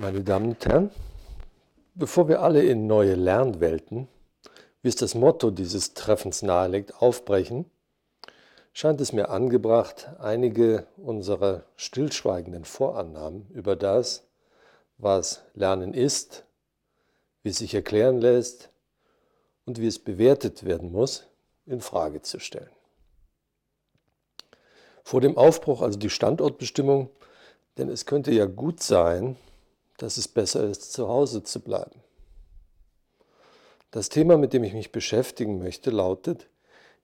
Meine 0.00 0.20
Damen 0.20 0.50
und 0.50 0.64
Herren, 0.64 0.92
bevor 1.96 2.28
wir 2.28 2.40
alle 2.40 2.62
in 2.62 2.86
neue 2.86 3.16
Lernwelten, 3.16 4.06
wie 4.80 4.88
es 4.88 4.94
das 4.94 5.16
Motto 5.16 5.50
dieses 5.50 5.92
Treffens 5.94 6.42
nahelegt, 6.42 7.02
aufbrechen, 7.02 7.68
scheint 8.72 9.00
es 9.00 9.12
mir 9.12 9.28
angebracht, 9.28 10.08
einige 10.20 10.86
unserer 10.98 11.64
stillschweigenden 11.74 12.64
Vorannahmen 12.64 13.48
über 13.50 13.74
das, 13.74 14.28
was 14.98 15.42
Lernen 15.54 15.92
ist, 15.92 16.44
wie 17.42 17.48
es 17.48 17.58
sich 17.58 17.74
erklären 17.74 18.20
lässt 18.20 18.70
und 19.64 19.80
wie 19.80 19.88
es 19.88 19.98
bewertet 19.98 20.64
werden 20.64 20.92
muss, 20.92 21.24
in 21.66 21.80
Frage 21.80 22.22
zu 22.22 22.38
stellen. 22.38 22.70
Vor 25.02 25.20
dem 25.20 25.36
Aufbruch 25.36 25.82
also 25.82 25.98
die 25.98 26.08
Standortbestimmung, 26.08 27.10
denn 27.78 27.88
es 27.88 28.06
könnte 28.06 28.30
ja 28.30 28.44
gut 28.44 28.80
sein, 28.80 29.36
dass 29.98 30.16
es 30.16 30.26
besser 30.26 30.64
ist, 30.64 30.92
zu 30.92 31.08
Hause 31.08 31.42
zu 31.42 31.60
bleiben. 31.60 32.00
Das 33.90 34.08
Thema, 34.08 34.36
mit 34.36 34.52
dem 34.52 34.64
ich 34.64 34.74
mich 34.74 34.92
beschäftigen 34.92 35.58
möchte, 35.58 35.90
lautet, 35.90 36.48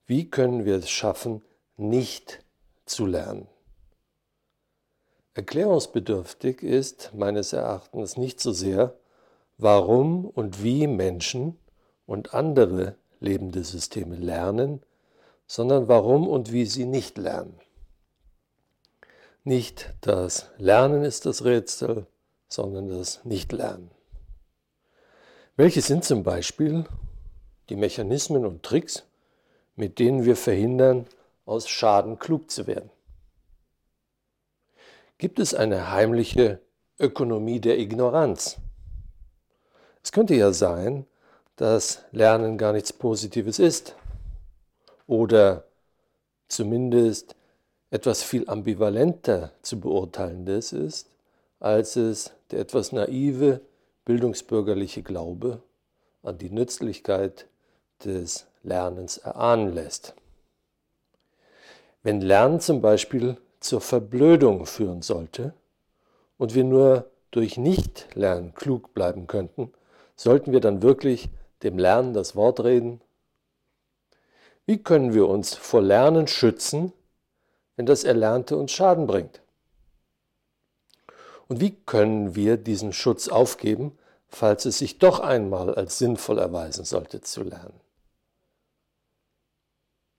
wie 0.07 0.29
können 0.29 0.65
wir 0.65 0.75
es 0.77 0.89
schaffen, 0.89 1.43
nicht 1.77 2.43
zu 2.85 3.05
lernen? 3.05 3.47
Erklärungsbedürftig 5.33 6.63
ist 6.63 7.11
meines 7.13 7.53
Erachtens 7.53 8.17
nicht 8.17 8.39
so 8.39 8.51
sehr, 8.51 8.95
warum 9.57 10.25
und 10.25 10.63
wie 10.63 10.87
Menschen 10.87 11.59
und 12.05 12.33
andere 12.33 12.95
lebende 13.19 13.63
Systeme 13.63 14.15
lernen, 14.15 14.81
sondern 15.47 15.87
warum 15.87 16.27
und 16.27 16.51
wie 16.51 16.65
sie 16.65 16.85
nicht 16.85 17.17
lernen. 17.17 17.59
Nicht 19.43 19.93
das 20.01 20.49
Lernen 20.57 21.03
ist 21.03 21.25
das 21.25 21.43
Rätsel, 21.43 22.07
sondern 22.47 22.87
das 22.89 23.23
Nichtlernen. 23.25 23.91
Welche 25.57 25.81
sind 25.81 26.03
zum 26.03 26.23
Beispiel 26.23 26.85
die 27.69 27.75
Mechanismen 27.75 28.45
und 28.45 28.63
Tricks, 28.63 29.03
mit 29.75 29.99
denen 29.99 30.25
wir 30.25 30.35
verhindern, 30.35 31.05
aus 31.45 31.69
Schaden 31.69 32.19
klug 32.19 32.51
zu 32.51 32.67
werden? 32.67 32.89
Gibt 35.17 35.39
es 35.39 35.53
eine 35.53 35.91
heimliche 35.91 36.59
Ökonomie 36.99 37.61
der 37.61 37.79
Ignoranz? 37.79 38.57
Es 40.03 40.11
könnte 40.11 40.35
ja 40.35 40.51
sein, 40.51 41.05
dass 41.55 42.03
Lernen 42.11 42.57
gar 42.57 42.73
nichts 42.73 42.91
Positives 42.91 43.59
ist 43.59 43.95
oder 45.07 45.63
zumindest 46.47 47.35
etwas 47.91 48.23
viel 48.23 48.49
ambivalenter 48.49 49.53
zu 49.61 49.79
beurteilendes 49.79 50.73
ist, 50.73 51.14
als 51.65 51.95
es 51.95 52.31
der 52.51 52.59
etwas 52.59 52.91
naive 52.91 53.59
bildungsbürgerliche 54.05 55.01
Glaube 55.01 55.63
an 56.21 56.37
die 56.37 56.51
Nützlichkeit 56.51 57.47
des 58.03 58.45
Lernens 58.61 59.17
erahnen 59.17 59.73
lässt. 59.73 60.13
Wenn 62.03 62.21
Lernen 62.21 62.59
zum 62.59 62.81
Beispiel 62.81 63.37
zur 63.61 63.81
Verblödung 63.81 64.67
führen 64.67 65.01
sollte 65.01 65.55
und 66.37 66.53
wir 66.53 66.63
nur 66.63 67.09
durch 67.31 67.57
Nicht-Lernen 67.57 68.53
klug 68.53 68.93
bleiben 68.93 69.25
könnten, 69.25 69.73
sollten 70.15 70.51
wir 70.51 70.59
dann 70.59 70.83
wirklich 70.83 71.29
dem 71.63 71.79
Lernen 71.79 72.13
das 72.13 72.35
Wort 72.35 72.63
reden? 72.63 73.01
Wie 74.67 74.77
können 74.77 75.15
wir 75.15 75.27
uns 75.27 75.55
vor 75.55 75.81
Lernen 75.81 76.27
schützen, 76.27 76.93
wenn 77.75 77.87
das 77.87 78.03
Erlernte 78.03 78.55
uns 78.55 78.71
Schaden 78.71 79.07
bringt? 79.07 79.41
Und 81.47 81.61
wie 81.61 81.71
können 81.71 82.35
wir 82.35 82.57
diesen 82.57 82.93
Schutz 82.93 83.27
aufgeben, 83.27 83.97
falls 84.27 84.65
es 84.65 84.79
sich 84.79 84.97
doch 84.97 85.19
einmal 85.19 85.73
als 85.75 85.97
sinnvoll 85.97 86.39
erweisen 86.39 86.85
sollte 86.85 87.21
zu 87.21 87.43
lernen? 87.43 87.79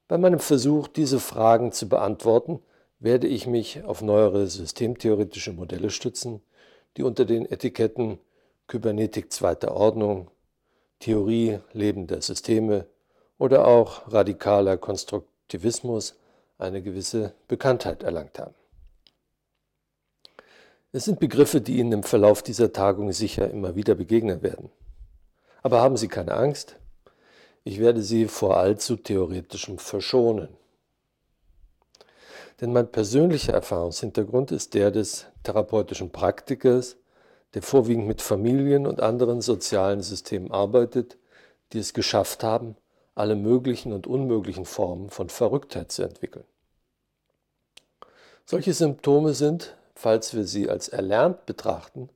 Bei 0.09 0.19
meinem 0.19 0.39
Versuch, 0.39 0.87
diese 0.87 1.19
Fragen 1.19 1.73
zu 1.73 1.89
beantworten, 1.89 2.61
werde 3.01 3.27
ich 3.27 3.47
mich 3.47 3.83
auf 3.85 4.03
neuere 4.03 4.47
systemtheoretische 4.47 5.53
Modelle 5.53 5.91
stützen, 5.91 6.43
die 6.97 7.03
unter 7.03 7.25
den 7.25 7.45
Etiketten 7.51 8.19
Kybernetik 8.69 9.33
zweiter 9.33 9.77
Ordnung, 9.77 10.31
Theorie 10.99 11.59
lebender 11.73 12.23
Systeme 12.23 12.87
oder 13.39 13.67
auch 13.67 14.11
radikaler 14.13 14.77
Konstruktivismus 14.77 16.17
eine 16.59 16.83
gewisse 16.83 17.35
Bekanntheit 17.49 18.03
erlangt 18.03 18.39
haben. 18.39 18.55
Es 20.97 21.05
sind 21.05 21.21
Begriffe, 21.21 21.61
die 21.61 21.77
Ihnen 21.77 21.93
im 21.93 22.03
Verlauf 22.05 22.43
dieser 22.43 22.73
Tagung 22.73 23.13
sicher 23.13 23.51
immer 23.51 23.77
wieder 23.77 23.95
begegnen 23.95 24.41
werden. 24.41 24.71
Aber 25.63 25.83
haben 25.83 25.99
Sie 25.99 26.09
keine 26.09 26.33
Angst, 26.33 26.77
ich 27.65 27.81
werde 27.81 28.01
Sie 28.01 28.29
vor 28.29 28.57
allzu 28.57 28.97
theoretischem 28.97 29.77
verschonen. 29.77 30.49
Denn 32.63 32.73
mein 32.73 32.91
persönlicher 32.91 33.53
Erfahrungshintergrund 33.53 34.53
ist 34.53 34.73
der 34.73 34.91
des 34.91 35.27
therapeutischen 35.43 36.13
Praktikers, 36.13 36.97
der 37.53 37.61
vorwiegend 37.61 38.07
mit 38.07 38.23
Familien 38.23 38.87
und 38.87 39.03
anderen 39.03 39.43
sozialen 39.43 40.01
Systemen 40.01 40.51
arbeitet, 40.51 41.19
die 41.75 41.79
es 41.79 41.93
geschafft 41.93 42.43
haben, 42.43 42.75
alle 43.15 43.37
möglichen 43.37 43.93
und 43.93 44.07
unmöglichen 44.07 44.65
Formen 44.65 45.11
von 45.11 45.29
Verrücktheit 45.29 45.93
zu 45.93 46.05
entwickeln. 46.05 46.47
Solche 48.47 48.73
Symptome 48.73 49.35
sind, 49.35 49.77
falls 49.97 50.35
wir 50.35 50.45
sie 50.45 50.69
als 50.71 50.89
erlernt 50.89 51.47
betrachten, 51.47 52.11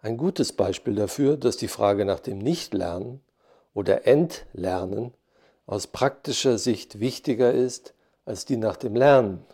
ein 0.00 0.18
gutes 0.18 0.52
Beispiel 0.52 0.94
dafür, 0.94 1.38
dass 1.38 1.56
die 1.56 1.68
Frage 1.68 2.04
nach 2.04 2.20
dem 2.20 2.38
Nichtlernen 2.38 3.22
oder 3.72 4.06
Entlernen 4.06 5.14
aus 5.66 5.86
praktischer 5.86 6.58
Sicht 6.58 7.00
wichtiger 7.00 7.52
ist 7.52 7.94
als 8.26 8.44
die 8.44 8.58
nach 8.58 8.76
dem 8.76 8.94
Lernen. 8.94 9.44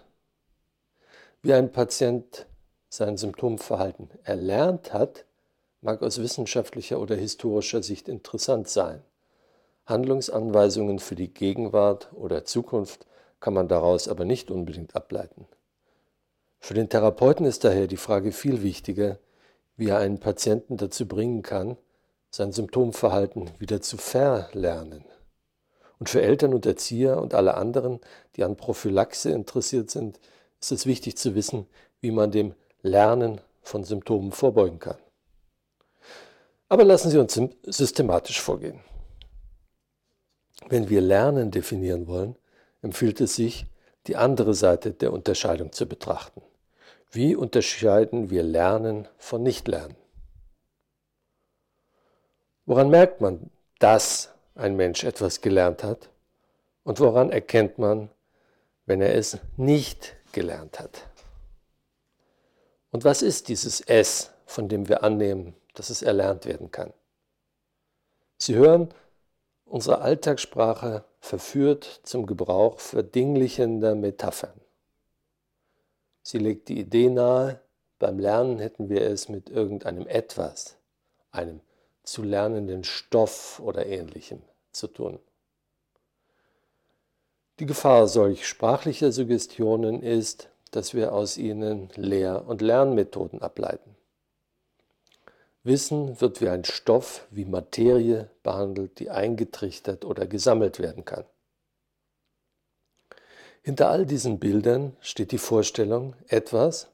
Wie 1.42 1.54
ein 1.54 1.70
Patient 1.70 2.46
sein 2.88 3.16
Symptomverhalten 3.16 4.10
erlernt 4.24 4.92
hat, 4.92 5.24
mag 5.80 6.02
aus 6.02 6.20
wissenschaftlicher 6.20 7.00
oder 7.00 7.14
historischer 7.14 7.84
Sicht 7.84 8.08
interessant 8.08 8.68
sein. 8.68 9.02
Handlungsanweisungen 9.86 10.98
für 10.98 11.14
die 11.14 11.32
Gegenwart 11.32 12.12
oder 12.12 12.44
Zukunft 12.44 13.06
kann 13.38 13.54
man 13.54 13.68
daraus 13.68 14.08
aber 14.08 14.24
nicht 14.24 14.50
unbedingt 14.50 14.96
ableiten. 14.96 15.46
Für 16.60 16.74
den 16.74 16.88
Therapeuten 16.88 17.46
ist 17.46 17.64
daher 17.64 17.86
die 17.86 17.96
Frage 17.96 18.32
viel 18.32 18.62
wichtiger, 18.62 19.18
wie 19.76 19.88
er 19.88 19.98
einen 19.98 20.20
Patienten 20.20 20.76
dazu 20.76 21.06
bringen 21.06 21.42
kann, 21.42 21.76
sein 22.30 22.52
Symptomverhalten 22.52 23.50
wieder 23.58 23.80
zu 23.80 23.96
verlernen. 23.96 25.04
Und 25.98 26.08
für 26.08 26.22
Eltern 26.22 26.54
und 26.54 26.66
Erzieher 26.66 27.20
und 27.20 27.34
alle 27.34 27.54
anderen, 27.54 28.00
die 28.36 28.44
an 28.44 28.56
Prophylaxe 28.56 29.30
interessiert 29.30 29.90
sind, 29.90 30.20
ist 30.60 30.70
es 30.70 30.86
wichtig 30.86 31.16
zu 31.16 31.34
wissen, 31.34 31.66
wie 32.00 32.10
man 32.10 32.30
dem 32.30 32.54
Lernen 32.82 33.40
von 33.62 33.84
Symptomen 33.84 34.30
vorbeugen 34.30 34.78
kann. 34.78 34.98
Aber 36.68 36.84
lassen 36.84 37.10
Sie 37.10 37.18
uns 37.18 37.40
systematisch 37.64 38.40
vorgehen. 38.40 38.80
Wenn 40.68 40.88
wir 40.88 41.00
Lernen 41.00 41.50
definieren 41.50 42.06
wollen, 42.06 42.36
empfiehlt 42.80 43.20
es 43.20 43.34
sich, 43.34 43.66
die 44.06 44.16
andere 44.16 44.54
Seite 44.54 44.92
der 44.92 45.12
Unterscheidung 45.12 45.72
zu 45.72 45.86
betrachten. 45.86 46.42
Wie 47.12 47.34
unterscheiden 47.34 48.30
wir 48.30 48.44
Lernen 48.44 49.08
von 49.18 49.42
Nichtlernen? 49.42 49.96
Woran 52.66 52.88
merkt 52.88 53.20
man, 53.20 53.50
dass 53.80 54.32
ein 54.54 54.76
Mensch 54.76 55.02
etwas 55.02 55.40
gelernt 55.40 55.82
hat? 55.82 56.08
Und 56.84 57.00
woran 57.00 57.30
erkennt 57.30 57.78
man, 57.78 58.10
wenn 58.86 59.00
er 59.00 59.16
es 59.16 59.38
nicht 59.56 60.14
gelernt 60.30 60.78
hat? 60.78 61.08
Und 62.92 63.02
was 63.02 63.22
ist 63.22 63.48
dieses 63.48 63.80
S, 63.80 64.30
von 64.46 64.68
dem 64.68 64.88
wir 64.88 65.02
annehmen, 65.02 65.56
dass 65.74 65.90
es 65.90 66.02
erlernt 66.02 66.46
werden 66.46 66.70
kann? 66.70 66.92
Sie 68.38 68.54
hören, 68.54 68.94
unsere 69.64 70.00
Alltagssprache 70.00 71.04
verführt 71.18 72.02
zum 72.04 72.26
Gebrauch 72.26 72.78
verdinglichender 72.78 73.96
Metaphern. 73.96 74.60
Sie 76.22 76.38
legt 76.38 76.68
die 76.68 76.78
Idee 76.78 77.08
nahe, 77.08 77.60
beim 77.98 78.18
Lernen 78.18 78.58
hätten 78.58 78.88
wir 78.88 79.02
es 79.02 79.28
mit 79.28 79.50
irgendeinem 79.50 80.06
etwas, 80.06 80.76
einem 81.30 81.60
zu 82.02 82.22
lernenden 82.22 82.84
Stoff 82.84 83.60
oder 83.60 83.86
ähnlichem 83.86 84.42
zu 84.72 84.86
tun. 84.86 85.18
Die 87.58 87.66
Gefahr 87.66 88.08
solch 88.08 88.46
sprachlicher 88.46 89.12
Suggestionen 89.12 90.02
ist, 90.02 90.48
dass 90.70 90.94
wir 90.94 91.12
aus 91.12 91.36
ihnen 91.36 91.90
Lehr- 91.94 92.46
und 92.46 92.62
Lernmethoden 92.62 93.42
ableiten. 93.42 93.96
Wissen 95.62 96.18
wird 96.22 96.40
wie 96.40 96.48
ein 96.48 96.64
Stoff, 96.64 97.26
wie 97.30 97.44
Materie 97.44 98.30
behandelt, 98.42 98.98
die 98.98 99.10
eingetrichtert 99.10 100.06
oder 100.06 100.26
gesammelt 100.26 100.78
werden 100.78 101.04
kann. 101.04 101.24
Hinter 103.62 103.90
all 103.90 104.06
diesen 104.06 104.38
Bildern 104.38 104.96
steht 105.00 105.32
die 105.32 105.38
Vorstellung, 105.38 106.14
etwas, 106.28 106.88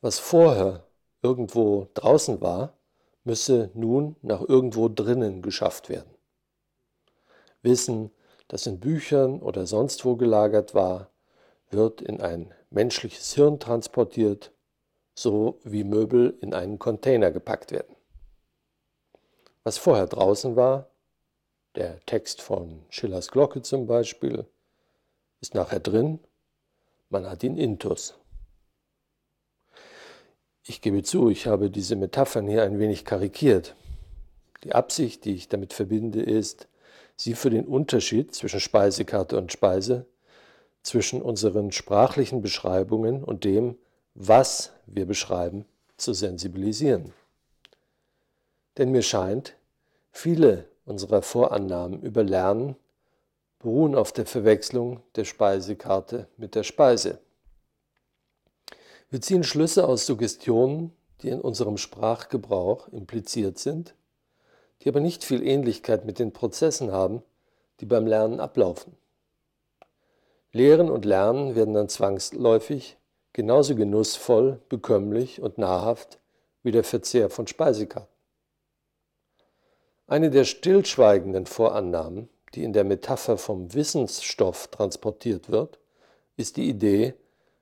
was 0.00 0.18
vorher 0.18 0.86
irgendwo 1.22 1.88
draußen 1.94 2.40
war, 2.40 2.78
müsse 3.24 3.70
nun 3.74 4.16
nach 4.22 4.42
irgendwo 4.42 4.88
drinnen 4.88 5.42
geschafft 5.42 5.88
werden. 5.88 6.10
Wissen, 7.62 8.10
das 8.48 8.66
in 8.66 8.80
Büchern 8.80 9.40
oder 9.40 9.66
sonst 9.66 10.04
wo 10.04 10.16
gelagert 10.16 10.74
war, 10.74 11.10
wird 11.70 12.00
in 12.00 12.20
ein 12.20 12.54
menschliches 12.70 13.34
Hirn 13.34 13.58
transportiert, 13.58 14.52
so 15.14 15.58
wie 15.64 15.84
Möbel 15.84 16.38
in 16.40 16.54
einen 16.54 16.78
Container 16.78 17.30
gepackt 17.30 17.72
werden. 17.72 17.96
Was 19.64 19.78
vorher 19.78 20.06
draußen 20.06 20.54
war, 20.56 20.90
der 21.74 22.00
Text 22.06 22.40
von 22.40 22.84
Schillers 22.88 23.28
Glocke 23.28 23.62
zum 23.62 23.86
Beispiel, 23.86 24.46
ist 25.40 25.54
nachher 25.54 25.80
drin, 25.80 26.20
man 27.10 27.28
hat 27.28 27.42
ihn 27.42 27.56
intus. 27.56 28.14
Ich 30.62 30.82
gebe 30.82 31.02
zu, 31.02 31.30
ich 31.30 31.46
habe 31.46 31.70
diese 31.70 31.96
Metaphern 31.96 32.46
hier 32.46 32.62
ein 32.62 32.78
wenig 32.78 33.04
karikiert. 33.04 33.74
Die 34.64 34.74
Absicht, 34.74 35.24
die 35.24 35.34
ich 35.34 35.48
damit 35.48 35.72
verbinde, 35.72 36.20
ist, 36.20 36.68
sie 37.16 37.34
für 37.34 37.50
den 37.50 37.66
Unterschied 37.66 38.34
zwischen 38.34 38.60
Speisekarte 38.60 39.38
und 39.38 39.52
Speise, 39.52 40.06
zwischen 40.82 41.22
unseren 41.22 41.72
sprachlichen 41.72 42.42
Beschreibungen 42.42 43.24
und 43.24 43.44
dem, 43.44 43.76
was 44.14 44.72
wir 44.86 45.06
beschreiben, 45.06 45.64
zu 45.96 46.12
sensibilisieren. 46.12 47.12
Denn 48.76 48.90
mir 48.90 49.02
scheint, 49.02 49.54
viele 50.12 50.66
unserer 50.84 51.22
Vorannahmen 51.22 52.00
über 52.02 52.22
Lernen 52.22 52.76
beruhen 53.58 53.94
auf 53.94 54.12
der 54.12 54.26
Verwechslung 54.26 55.02
der 55.16 55.24
Speisekarte 55.24 56.28
mit 56.36 56.54
der 56.54 56.62
Speise. 56.62 57.20
Wir 59.10 59.20
ziehen 59.20 59.42
Schlüsse 59.42 59.88
aus 59.88 60.06
Suggestionen, 60.06 60.92
die 61.22 61.30
in 61.30 61.40
unserem 61.40 61.78
Sprachgebrauch 61.78 62.88
impliziert 62.88 63.58
sind, 63.58 63.94
die 64.82 64.88
aber 64.88 65.00
nicht 65.00 65.24
viel 65.24 65.42
Ähnlichkeit 65.42 66.04
mit 66.04 66.18
den 66.18 66.32
Prozessen 66.32 66.92
haben, 66.92 67.22
die 67.80 67.86
beim 67.86 68.06
Lernen 68.06 68.38
ablaufen. 68.38 68.96
Lehren 70.52 70.90
und 70.90 71.04
Lernen 71.04 71.54
werden 71.54 71.74
dann 71.74 71.88
zwangsläufig 71.88 72.96
genauso 73.32 73.74
genussvoll, 73.74 74.60
bekömmlich 74.68 75.40
und 75.40 75.58
nahrhaft 75.58 76.18
wie 76.62 76.70
der 76.70 76.84
Verzehr 76.84 77.30
von 77.30 77.46
Speisekarten. 77.46 78.08
Eine 80.06 80.30
der 80.30 80.44
stillschweigenden 80.44 81.46
Vorannahmen, 81.46 82.28
die 82.54 82.64
in 82.64 82.72
der 82.72 82.84
Metapher 82.84 83.38
vom 83.38 83.74
Wissensstoff 83.74 84.68
transportiert 84.68 85.50
wird, 85.50 85.78
ist 86.36 86.56
die 86.56 86.68
Idee, 86.68 87.14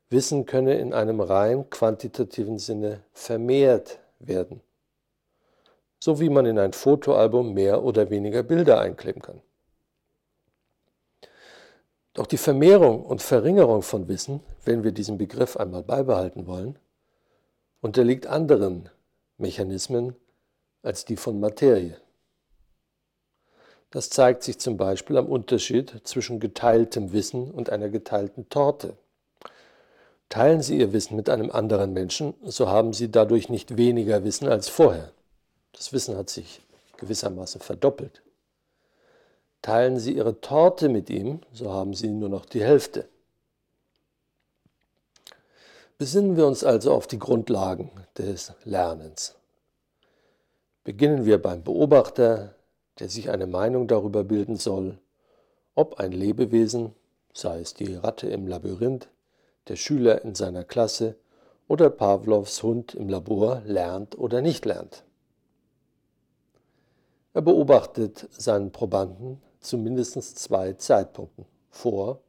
Wissen 0.08 0.46
könne 0.46 0.78
in 0.78 0.92
einem 0.92 1.20
rein 1.20 1.68
quantitativen 1.68 2.58
Sinne 2.58 3.02
vermehrt 3.12 3.98
werden. 4.20 4.60
So 5.98 6.20
wie 6.20 6.28
man 6.28 6.46
in 6.46 6.58
ein 6.58 6.72
Fotoalbum 6.72 7.54
mehr 7.54 7.82
oder 7.82 8.10
weniger 8.10 8.42
Bilder 8.42 8.80
einkleben 8.80 9.22
kann. 9.22 9.42
Doch 12.12 12.26
die 12.26 12.38
Vermehrung 12.38 13.04
und 13.04 13.20
Verringerung 13.20 13.82
von 13.82 14.08
Wissen, 14.08 14.40
wenn 14.64 14.84
wir 14.84 14.92
diesen 14.92 15.18
Begriff 15.18 15.56
einmal 15.56 15.82
beibehalten 15.82 16.46
wollen, 16.46 16.78
unterliegt 17.80 18.26
anderen 18.26 18.88
Mechanismen 19.38 20.14
als 20.82 21.04
die 21.04 21.16
von 21.16 21.40
Materie. 21.40 22.00
Das 23.90 24.10
zeigt 24.10 24.42
sich 24.42 24.58
zum 24.58 24.76
Beispiel 24.76 25.16
am 25.16 25.26
Unterschied 25.26 26.00
zwischen 26.04 26.40
geteiltem 26.40 27.12
Wissen 27.12 27.50
und 27.50 27.70
einer 27.70 27.88
geteilten 27.88 28.48
Torte. 28.48 28.96
Teilen 30.28 30.60
Sie 30.60 30.78
Ihr 30.78 30.92
Wissen 30.92 31.16
mit 31.16 31.30
einem 31.30 31.50
anderen 31.50 31.92
Menschen, 31.92 32.34
so 32.44 32.68
haben 32.68 32.92
Sie 32.92 33.10
dadurch 33.10 33.48
nicht 33.48 33.76
weniger 33.76 34.24
Wissen 34.24 34.48
als 34.48 34.68
vorher. 34.68 35.12
Das 35.72 35.92
Wissen 35.92 36.16
hat 36.16 36.30
sich 36.30 36.60
gewissermaßen 36.96 37.60
verdoppelt. 37.60 38.22
Teilen 39.62 39.98
Sie 39.98 40.16
Ihre 40.16 40.40
Torte 40.40 40.88
mit 40.88 41.10
ihm, 41.10 41.40
so 41.52 41.72
haben 41.72 41.94
Sie 41.94 42.08
nur 42.08 42.28
noch 42.28 42.44
die 42.44 42.62
Hälfte. 42.62 43.08
Besinnen 45.98 46.36
wir 46.36 46.46
uns 46.46 46.64
also 46.64 46.92
auf 46.92 47.06
die 47.06 47.18
Grundlagen 47.18 47.90
des 48.18 48.52
Lernens. 48.64 49.34
Beginnen 50.84 51.24
wir 51.24 51.40
beim 51.40 51.62
Beobachter, 51.62 52.55
der 52.98 53.08
sich 53.08 53.30
eine 53.30 53.46
Meinung 53.46 53.88
darüber 53.88 54.24
bilden 54.24 54.56
soll, 54.56 54.98
ob 55.74 56.00
ein 56.00 56.12
Lebewesen, 56.12 56.94
sei 57.32 57.60
es 57.60 57.74
die 57.74 57.94
Ratte 57.94 58.28
im 58.28 58.46
Labyrinth, 58.46 59.08
der 59.68 59.76
Schüler 59.76 60.22
in 60.22 60.34
seiner 60.34 60.64
Klasse 60.64 61.16
oder 61.68 61.90
Pavlovs 61.90 62.62
Hund 62.62 62.94
im 62.94 63.08
Labor 63.08 63.62
lernt 63.64 64.16
oder 64.18 64.40
nicht 64.40 64.64
lernt. 64.64 65.04
Er 67.34 67.42
beobachtet 67.42 68.28
seinen 68.30 68.72
Probanden 68.72 69.42
zu 69.60 69.76
mindestens 69.76 70.34
zwei 70.34 70.72
Zeitpunkten, 70.72 71.44
vor 71.68 72.20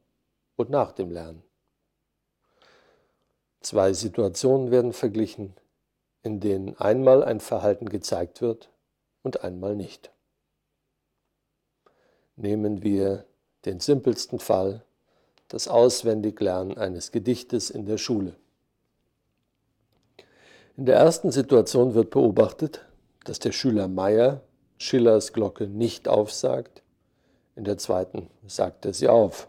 und 0.56 0.68
nach 0.68 0.92
dem 0.92 1.10
Lernen. 1.10 1.42
Zwei 3.60 3.92
Situationen 3.92 4.70
werden 4.70 4.92
verglichen, 4.92 5.54
in 6.22 6.40
denen 6.40 6.76
einmal 6.76 7.24
ein 7.24 7.40
Verhalten 7.40 7.88
gezeigt 7.88 8.42
wird 8.42 8.70
und 9.22 9.44
einmal 9.44 9.74
nicht. 9.74 10.12
Nehmen 12.40 12.84
wir 12.84 13.24
den 13.64 13.80
simpelsten 13.80 14.38
Fall 14.38 14.84
das 15.48 15.66
Auswendiglernen 15.66 16.78
eines 16.78 17.10
Gedichtes 17.10 17.68
in 17.68 17.84
der 17.84 17.98
Schule. 17.98 18.36
In 20.76 20.86
der 20.86 20.94
ersten 20.94 21.32
Situation 21.32 21.94
wird 21.94 22.10
beobachtet, 22.10 22.86
dass 23.24 23.40
der 23.40 23.50
Schüler 23.50 23.88
Meyer 23.88 24.42
Schillers 24.76 25.32
Glocke 25.32 25.66
nicht 25.66 26.06
aufsagt, 26.06 26.84
in 27.56 27.64
der 27.64 27.76
zweiten 27.76 28.30
sagt 28.46 28.86
er 28.86 28.94
sie 28.94 29.08
auf. 29.08 29.48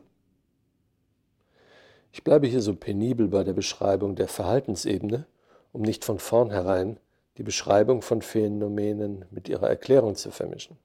Ich 2.12 2.24
bleibe 2.24 2.48
hier 2.48 2.64
so 2.64 2.74
penibel 2.74 3.28
bei 3.28 3.44
der 3.44 3.54
Beschreibung 3.54 4.16
der 4.16 4.28
Verhaltensebene, 4.28 5.28
um 5.72 5.84
nicht 5.84 6.04
von 6.04 6.18
vornherein 6.18 7.00
die 7.38 7.44
Beschreibung 7.44 8.02
von 8.02 8.24
Phänomenen 8.24 9.26
mit 9.30 9.48
ihrer 9.48 9.70
Erklärung 9.70 10.16
zu 10.16 10.32
vermischen. 10.32 10.76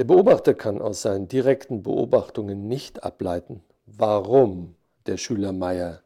Der 0.00 0.06
Beobachter 0.06 0.54
kann 0.54 0.80
aus 0.80 1.02
seinen 1.02 1.28
direkten 1.28 1.82
Beobachtungen 1.82 2.66
nicht 2.66 3.04
ableiten, 3.04 3.62
warum 3.84 4.74
der 5.04 5.18
Schüler 5.18 5.52
Meier 5.52 6.00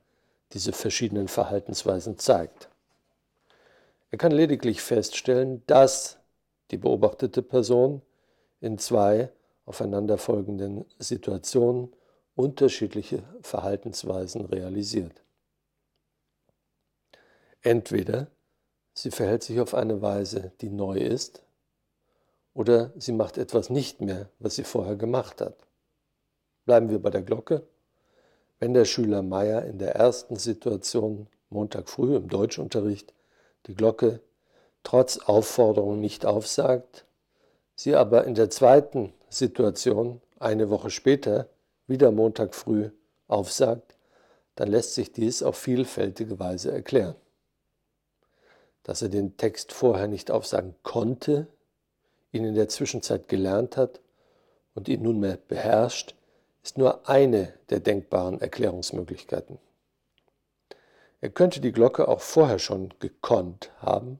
diese 0.53 0.73
verschiedenen 0.73 1.29
Verhaltensweisen 1.29 2.19
zeigt. 2.19 2.69
Er 4.11 4.19
kann 4.19 4.33
lediglich 4.33 4.83
feststellen, 4.83 5.63
dass 5.69 6.19
die 6.73 6.77
beobachtete 6.77 7.41
Person 7.41 8.03
in 8.61 8.79
zwei 8.79 9.31
aufeinanderfolgenden 9.65 10.85
Situationen 10.99 11.93
unterschiedliche 12.35 13.23
Verhaltensweisen 13.43 14.45
realisiert. 14.45 15.23
Entweder 17.63 18.27
sie 18.93 19.13
verhält 19.13 19.45
sich 19.45 19.61
auf 19.61 19.73
eine 19.73 20.03
Weise, 20.03 20.51
die 20.63 20.71
neu 20.71 20.99
ist, 20.99 21.44
oder 22.55 22.93
sie 22.97 23.13
macht 23.13 23.37
etwas 23.37 23.69
nicht 23.69 24.01
mehr, 24.01 24.29
was 24.39 24.55
sie 24.55 24.65
vorher 24.65 24.97
gemacht 24.97 25.41
hat. 25.41 25.57
Bleiben 26.65 26.89
wir 26.89 27.01
bei 27.01 27.11
der 27.11 27.23
Glocke. 27.23 27.67
Wenn 28.61 28.73
der 28.73 28.85
Schüler 28.85 29.23
Meier 29.23 29.65
in 29.65 29.79
der 29.79 29.97
ersten 29.97 30.37
Situation 30.37 31.27
Montag 31.51 31.89
früh 31.91 32.17
im 32.17 32.29
Deutschunterricht 32.29 33.13
die 33.67 33.75
Glocke 33.75 34.21
trotz 34.83 35.19
Aufforderung 35.19 36.01
nicht 36.01 36.25
aufsagt, 36.25 37.05
sie 37.75 37.95
aber 37.95 38.25
in 38.25 38.35
der 38.35 38.51
zweiten 38.51 39.13
Situation 39.29 40.21
eine 40.39 40.71
Woche 40.71 40.91
später 40.91 41.49
wieder 41.87 42.13
Montag 42.13 42.55
früh 42.55 42.91
aufsagt, 43.27 43.97
dann 44.55 44.69
lässt 44.69 44.95
sich 44.95 45.13
dies 45.13 45.43
auf 45.43 45.57
vielfältige 45.57 46.39
Weise 46.39 46.71
erklären. 46.71 47.17
Dass 48.85 49.03
er 49.03 49.09
den 49.09 49.37
Text 49.37 49.73
vorher 49.73 50.07
nicht 50.07 50.31
aufsagen 50.31 50.75
konnte, 50.83 51.49
ihn 52.35 52.45
in 52.45 52.55
der 52.55 52.69
Zwischenzeit 52.69 53.29
gelernt 53.29 53.77
hat 53.77 54.01
und 54.75 54.89
ihn 54.89 55.03
nunmehr 55.03 55.39
beherrscht, 55.49 56.15
ist 56.63 56.79
nur 56.79 57.09
eine 57.09 57.53
der 57.71 57.81
denkbaren 57.81 58.41
Erklärungsmöglichkeiten. 58.41 59.59
Er 61.21 61.31
könnte 61.31 61.61
die 61.61 61.73
Glocke 61.73 62.09
auch 62.09 62.21
vorher 62.21 62.59
schon 62.59 62.93
gekonnt 62.99 63.71
haben, 63.79 64.19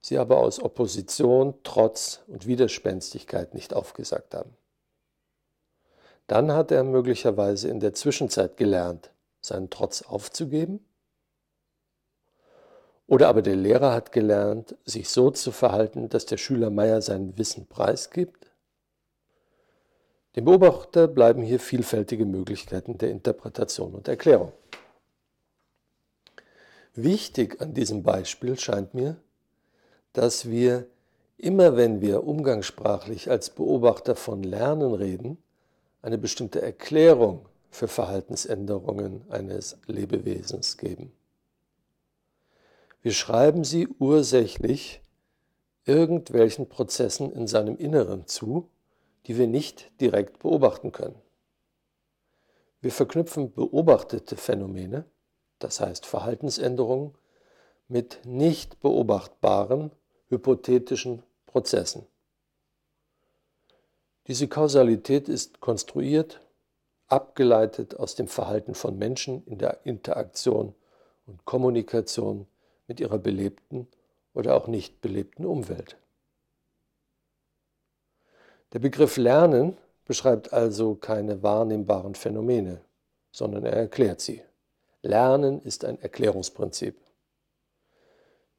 sie 0.00 0.18
aber 0.18 0.38
aus 0.38 0.60
Opposition, 0.60 1.54
Trotz 1.62 2.20
und 2.26 2.46
Widerspenstigkeit 2.46 3.54
nicht 3.54 3.74
aufgesagt 3.74 4.34
haben. 4.34 4.56
Dann 6.26 6.52
hat 6.52 6.70
er 6.70 6.82
möglicherweise 6.82 7.68
in 7.68 7.80
der 7.80 7.94
Zwischenzeit 7.94 8.56
gelernt, 8.56 9.10
seinen 9.40 9.70
Trotz 9.70 10.02
aufzugeben 10.02 10.84
oder 13.12 13.28
aber 13.28 13.42
der 13.42 13.56
Lehrer 13.56 13.92
hat 13.92 14.10
gelernt, 14.10 14.74
sich 14.86 15.10
so 15.10 15.30
zu 15.30 15.52
verhalten, 15.52 16.08
dass 16.08 16.24
der 16.24 16.38
Schüler 16.38 16.70
Meier 16.70 17.02
sein 17.02 17.36
Wissen 17.36 17.66
preisgibt? 17.66 18.50
Dem 20.34 20.46
Beobachter 20.46 21.08
bleiben 21.08 21.42
hier 21.42 21.60
vielfältige 21.60 22.24
Möglichkeiten 22.24 22.96
der 22.96 23.10
Interpretation 23.10 23.92
und 23.92 24.08
Erklärung. 24.08 24.54
Wichtig 26.94 27.60
an 27.60 27.74
diesem 27.74 28.02
Beispiel 28.02 28.58
scheint 28.58 28.94
mir, 28.94 29.18
dass 30.14 30.48
wir 30.48 30.86
immer, 31.36 31.76
wenn 31.76 32.00
wir 32.00 32.24
umgangssprachlich 32.24 33.30
als 33.30 33.50
Beobachter 33.50 34.16
von 34.16 34.42
Lernen 34.42 34.94
reden, 34.94 35.36
eine 36.00 36.16
bestimmte 36.16 36.62
Erklärung 36.62 37.44
für 37.68 37.88
Verhaltensänderungen 37.88 39.30
eines 39.30 39.76
Lebewesens 39.86 40.78
geben. 40.78 41.12
Wir 43.02 43.12
schreiben 43.12 43.64
sie 43.64 43.88
ursächlich 43.98 45.00
irgendwelchen 45.84 46.68
Prozessen 46.68 47.32
in 47.32 47.48
seinem 47.48 47.76
Inneren 47.76 48.28
zu, 48.28 48.68
die 49.26 49.36
wir 49.36 49.48
nicht 49.48 49.90
direkt 50.00 50.38
beobachten 50.38 50.92
können. 50.92 51.20
Wir 52.80 52.92
verknüpfen 52.92 53.52
beobachtete 53.52 54.36
Phänomene, 54.36 55.04
das 55.58 55.80
heißt 55.80 56.06
Verhaltensänderungen, 56.06 57.14
mit 57.88 58.20
nicht 58.24 58.80
beobachtbaren 58.80 59.90
hypothetischen 60.28 61.24
Prozessen. 61.46 62.06
Diese 64.28 64.46
Kausalität 64.46 65.28
ist 65.28 65.60
konstruiert, 65.60 66.40
abgeleitet 67.08 67.96
aus 67.96 68.14
dem 68.14 68.28
Verhalten 68.28 68.74
von 68.74 68.96
Menschen 68.96 69.44
in 69.46 69.58
der 69.58 69.84
Interaktion 69.84 70.74
und 71.26 71.44
Kommunikation 71.44 72.46
mit 72.92 73.00
ihrer 73.00 73.16
belebten 73.16 73.86
oder 74.34 74.54
auch 74.54 74.66
nicht 74.66 75.00
belebten 75.00 75.46
Umwelt. 75.46 75.96
Der 78.74 78.80
Begriff 78.80 79.16
Lernen 79.16 79.78
beschreibt 80.04 80.52
also 80.52 80.94
keine 80.94 81.42
wahrnehmbaren 81.42 82.14
Phänomene, 82.14 82.82
sondern 83.30 83.64
er 83.64 83.72
erklärt 83.72 84.20
sie. 84.20 84.42
Lernen 85.00 85.62
ist 85.62 85.86
ein 85.86 85.98
Erklärungsprinzip. 86.02 87.00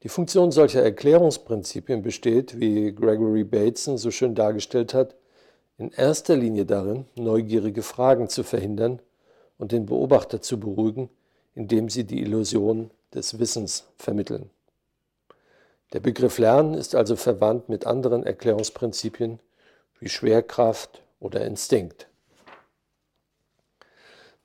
Die 0.01 0.09
Funktion 0.09 0.51
solcher 0.51 0.81
Erklärungsprinzipien 0.81 2.01
besteht, 2.01 2.59
wie 2.59 2.91
Gregory 2.91 3.43
Bateson 3.43 3.99
so 3.99 4.09
schön 4.09 4.33
dargestellt 4.33 4.95
hat, 4.95 5.15
in 5.77 5.91
erster 5.91 6.35
Linie 6.35 6.65
darin, 6.65 7.05
neugierige 7.15 7.83
Fragen 7.83 8.29
zu 8.29 8.41
verhindern 8.41 8.99
und 9.59 9.71
den 9.71 9.85
Beobachter 9.85 10.41
zu 10.41 10.59
beruhigen, 10.59 11.11
indem 11.53 11.87
sie 11.87 12.03
die 12.03 12.21
Illusion 12.21 12.89
des 13.13 13.39
Wissens 13.39 13.85
vermitteln. 13.97 14.49
Der 15.93 15.99
Begriff 15.99 16.39
Lernen 16.39 16.73
ist 16.73 16.95
also 16.95 17.15
verwandt 17.15 17.69
mit 17.69 17.85
anderen 17.85 18.23
Erklärungsprinzipien 18.23 19.39
wie 19.99 20.09
Schwerkraft 20.09 21.03
oder 21.19 21.45
Instinkt. 21.45 22.07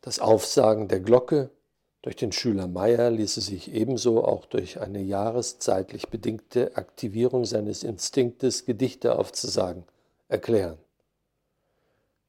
Das 0.02 0.20
Aufsagen 0.20 0.88
der 0.88 1.00
Glocke 1.00 1.50
durch 2.02 2.16
den 2.16 2.32
Schüler 2.32 2.68
Meyer 2.68 3.10
ließe 3.10 3.40
sich 3.40 3.72
ebenso 3.72 4.24
auch 4.24 4.46
durch 4.46 4.80
eine 4.80 5.00
jahreszeitlich 5.00 6.08
bedingte 6.08 6.76
Aktivierung 6.76 7.44
seines 7.44 7.82
Instinktes, 7.82 8.64
Gedichte 8.64 9.18
aufzusagen, 9.18 9.84
erklären. 10.28 10.78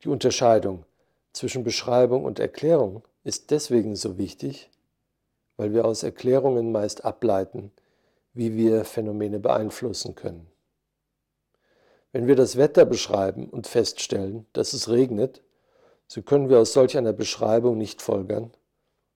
Die 0.03 0.10
Unterscheidung 0.10 0.86
zwischen 1.34 1.63
Beschreibung 1.63 2.25
und 2.25 2.39
Erklärung 2.39 3.03
ist 3.24 3.51
deswegen 3.51 3.96
so 3.96 4.17
wichtig, 4.17 4.69
weil 5.60 5.74
wir 5.74 5.84
aus 5.84 6.04
Erklärungen 6.04 6.72
meist 6.72 7.04
ableiten, 7.04 7.74
wie 8.34 8.56
wir 8.56 8.86
Phänomene 8.86 9.39
beeinflussen 9.39 10.16
können. 10.16 10.48
Wenn 12.13 12.28
wir 12.28 12.38
das 12.38 12.56
Wetter 12.56 12.86
beschreiben 12.86 13.50
und 13.50 13.68
feststellen, 13.68 14.46
dass 14.54 14.72
es 14.72 14.88
regnet, 14.88 15.42
so 16.08 16.22
können 16.22 16.48
wir 16.48 16.60
aus 16.60 16.72
solch 16.72 16.98
einer 16.98 17.12
Beschreibung 17.12 17.78
nicht 17.78 18.01
folgern, 18.01 18.51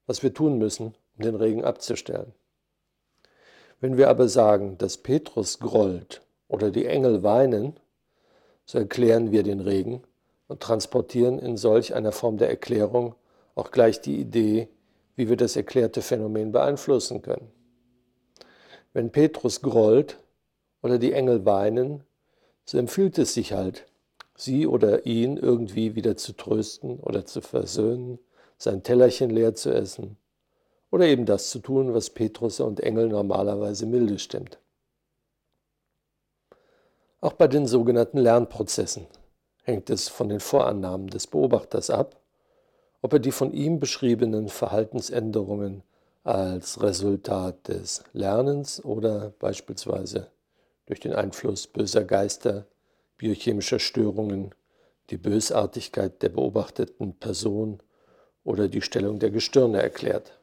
was 0.06 0.22
wir 0.22 0.34
tun 0.34 0.58
müssen, 0.58 0.96
um 1.18 1.24
den 1.24 1.36
Regen 1.36 1.64
abzustellen. 1.64 2.34
Wenn 3.80 3.96
wir 3.96 4.10
aber 4.10 4.28
sagen, 4.28 4.78
dass 4.78 4.98
Petrus 4.98 5.60
grollt 5.60 6.24
oder 6.50 6.72
die 6.72 6.88
Engel 6.88 7.24
weinen, 7.24 7.80
so 8.66 8.80
erklären 8.80 9.32
wir 9.32 9.44
den 9.44 9.62
Regen 9.62 10.04
und 10.50 10.60
transportieren 10.60 11.40
in 11.40 11.56
solch 11.56 11.96
einer 11.96 12.12
Form 12.12 12.38
der 12.38 12.50
Erklärung 12.50 13.16
auch 13.56 13.72
gleich 13.72 14.02
die 14.02 14.20
Idee, 14.20 14.68
wie 15.16 15.30
wir 15.30 15.38
das 15.38 15.56
erklärte 15.56 16.02
Phänomen 16.02 16.52
beeinflussen 16.52 17.22
können. 17.22 17.52
Wenn 18.94 19.12
Petrus 19.12 19.62
grollt 19.62 20.20
oder 20.82 20.98
die 21.00 21.14
Engel 21.14 21.46
weinen, 21.46 22.04
so 22.66 22.78
empfiehlt 22.78 23.18
es 23.18 23.34
sich 23.34 23.54
halt, 23.54 23.86
sie 24.36 24.68
oder 24.68 25.06
ihn 25.06 25.38
irgendwie 25.38 25.96
wieder 25.96 26.16
zu 26.16 26.34
trösten 26.34 27.00
oder 27.00 27.26
zu 27.26 27.42
versöhnen, 27.42 28.20
sein 28.58 28.84
Tellerchen 28.84 29.30
leer 29.30 29.56
zu 29.56 29.74
essen 29.74 30.18
oder 30.92 31.06
eben 31.06 31.26
das 31.26 31.50
zu 31.50 31.60
tun, 31.60 31.94
was 31.94 32.12
Petrus 32.12 32.60
und 32.60 32.80
Engel 32.80 33.08
normalerweise 33.08 33.86
milde 33.86 34.20
stimmt. 34.20 34.60
Auch 37.20 37.34
bei 37.34 37.48
den 37.48 37.66
sogenannten 37.66 38.18
Lernprozessen 38.18 39.08
hängt 39.64 39.90
es 39.90 40.10
von 40.10 40.30
den 40.30 40.40
Vorannahmen 40.40 41.08
des 41.08 41.26
Beobachters 41.28 41.90
ab, 41.90 42.20
ob 43.04 43.12
er 43.12 43.20
die 43.20 43.32
von 43.32 43.52
ihm 43.52 43.82
beschriebenen 43.82 44.48
Verhaltensänderungen 44.48 45.84
als 46.24 46.82
Resultat 46.82 47.68
des 47.68 48.02
Lernens 48.14 48.84
oder 48.84 49.34
beispielsweise 49.40 50.32
durch 50.86 51.02
den 51.02 51.14
Einfluss 51.14 51.68
böser 51.68 52.06
Geister, 52.06 52.66
biochemischer 53.18 53.80
Störungen, 53.80 54.56
die 55.10 55.18
Bösartigkeit 55.18 56.22
der 56.22 56.30
beobachteten 56.30 57.20
Person 57.20 57.84
oder 58.46 58.70
die 58.70 58.82
Stellung 58.82 59.20
der 59.20 59.32
Gestirne 59.32 59.82
erklärt. 59.82 60.40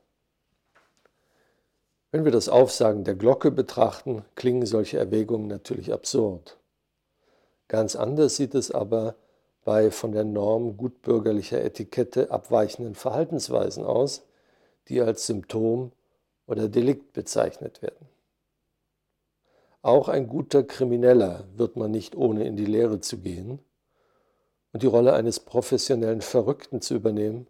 Wenn 2.12 2.26
wir 2.26 2.32
das 2.32 2.50
Aufsagen 2.50 3.04
der 3.04 3.14
Glocke 3.14 3.50
betrachten, 3.50 4.22
klingen 4.34 4.66
solche 4.66 4.98
Erwägungen 4.98 5.46
natürlich 5.46 5.94
absurd. 5.94 6.58
Ganz 7.68 7.96
anders 7.96 8.36
sieht 8.36 8.54
es 8.54 8.70
aber 8.70 9.14
bei 9.64 9.90
von 9.90 10.12
der 10.12 10.24
Norm 10.24 10.76
gutbürgerlicher 10.76 11.62
Etikette 11.62 12.30
abweichenden 12.30 12.94
Verhaltensweisen 12.94 13.84
aus, 13.84 14.22
die 14.88 15.00
als 15.00 15.26
Symptom 15.26 15.92
oder 16.46 16.68
Delikt 16.68 17.12
bezeichnet 17.12 17.82
werden. 17.82 18.08
Auch 19.82 20.08
ein 20.08 20.28
guter 20.28 20.62
Krimineller 20.62 21.44
wird 21.56 21.76
man 21.76 21.90
nicht 21.90 22.14
ohne 22.16 22.46
in 22.46 22.56
die 22.56 22.66
Lehre 22.66 23.00
zu 23.00 23.18
gehen 23.18 23.60
und 24.72 24.82
die 24.82 24.86
Rolle 24.86 25.14
eines 25.14 25.40
professionellen 25.40 26.20
Verrückten 26.20 26.80
zu 26.80 26.94
übernehmen, 26.94 27.46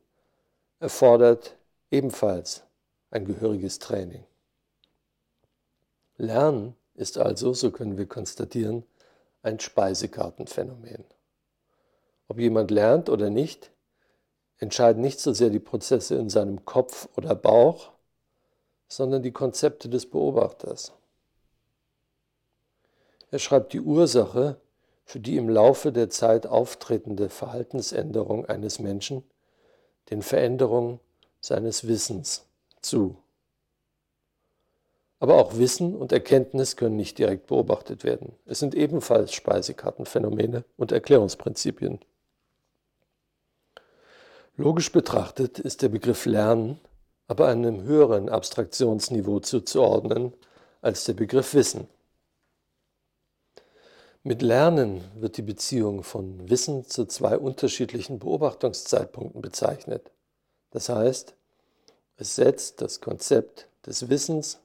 erfordert 0.79 1.57
ebenfalls 1.91 2.63
ein 3.11 3.25
gehöriges 3.25 3.79
Training. 3.79 4.25
Lernen 6.17 6.77
ist 6.95 7.19
also, 7.19 7.53
so 7.55 7.71
können 7.71 7.99
wir 7.99 8.07
konstatieren, 8.07 8.85
ein 9.43 9.59
Speisekartenphänomen. 9.59 11.05
Ob 12.31 12.39
jemand 12.39 12.71
lernt 12.71 13.09
oder 13.09 13.29
nicht, 13.29 13.73
entscheiden 14.59 15.03
nicht 15.03 15.19
so 15.19 15.33
sehr 15.33 15.51
die 15.51 15.59
Prozesse 15.59 16.15
in 16.15 16.31
seinem 16.31 16.65
Kopf 16.65 17.09
oder 17.17 17.35
Bauch, 17.35 17.91
sondern 18.87 19.25
die 19.25 19.33
Konzepte 19.33 19.89
des 19.89 20.07
Beobachters. 20.07 20.93
Er 23.33 23.41
schreibt 23.41 23.73
die 23.73 23.81
Ursache 23.81 24.61
für 25.05 25.19
die 25.19 25.37
im 25.39 25.49
Laufe 25.49 25.91
der 25.91 26.09
Zeit 26.09 26.47
auftretende 26.47 27.31
Verhaltensänderung 27.31 28.47
eines 28.47 28.79
Menschen 28.79 29.25
den 30.11 30.23
Veränderungen 30.23 31.01
seines 31.41 31.89
Wissens 31.89 32.47
zu. 32.81 33.17
Aber 35.19 35.35
auch 35.35 35.59
Wissen 35.59 35.97
und 35.97 36.13
Erkenntnis 36.13 36.77
können 36.77 36.95
nicht 36.95 37.19
direkt 37.19 37.49
beobachtet 37.49 38.05
werden. 38.05 38.37
Es 38.47 38.61
sind 38.61 38.77
ebenfalls 38.77 39.33
Speisekartenphänomene 39.33 40.65
und 40.77 40.93
Erklärungsprinzipien. 40.93 41.99
Logisch 44.61 44.93
betrachtet 44.93 45.59
ist 45.59 45.81
der 45.81 45.89
Begriff 45.89 46.27
Lernen 46.27 46.79
aber 47.29 47.49
einem 47.49 47.81
höheren 47.81 48.29
Abstraktionsniveau 48.29 49.41
zuzuordnen 49.41 50.35
als 50.83 51.05
der 51.05 51.15
Begriff 51.15 51.55
Wissen. 51.55 51.89
Mit 54.23 54.43
Lernen 54.43 55.03
wird 55.15 55.39
die 55.39 55.43
Beziehung 55.43 56.03
von 56.03 56.51
Wissen 56.51 56.85
zu 56.85 57.07
zwei 57.07 57.39
unterschiedlichen 57.39 58.19
Beobachtungszeitpunkten 58.19 59.41
bezeichnet. 59.41 60.11
Das 60.73 60.91
heißt, 60.91 61.35
es 62.19 62.37
setzt 62.37 62.83
das 62.83 63.01
Konzept 63.01 63.67
des 63.87 64.11
Wissens 64.11 64.61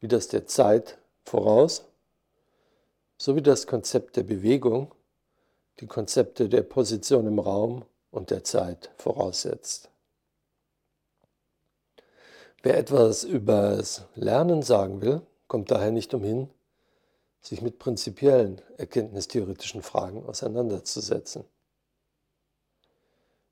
wie 0.00 0.08
das 0.08 0.28
der 0.28 0.46
Zeit 0.46 0.96
voraus, 1.26 1.84
sowie 3.18 3.42
das 3.42 3.66
Konzept 3.66 4.16
der 4.16 4.22
Bewegung, 4.22 4.94
die 5.80 5.86
Konzepte 5.86 6.48
der 6.48 6.62
Position 6.62 7.26
im 7.26 7.38
Raum 7.38 7.84
und 8.16 8.30
der 8.30 8.42
Zeit 8.44 8.90
voraussetzt. 8.96 9.90
Wer 12.62 12.78
etwas 12.78 13.22
über 13.22 13.76
das 13.76 14.04
Lernen 14.14 14.62
sagen 14.62 15.02
will, 15.02 15.20
kommt 15.46 15.70
daher 15.70 15.92
nicht 15.92 16.14
umhin, 16.14 16.50
sich 17.40 17.62
mit 17.62 17.78
prinzipiellen 17.78 18.60
erkenntnistheoretischen 18.78 19.82
Fragen 19.82 20.24
auseinanderzusetzen. 20.24 21.44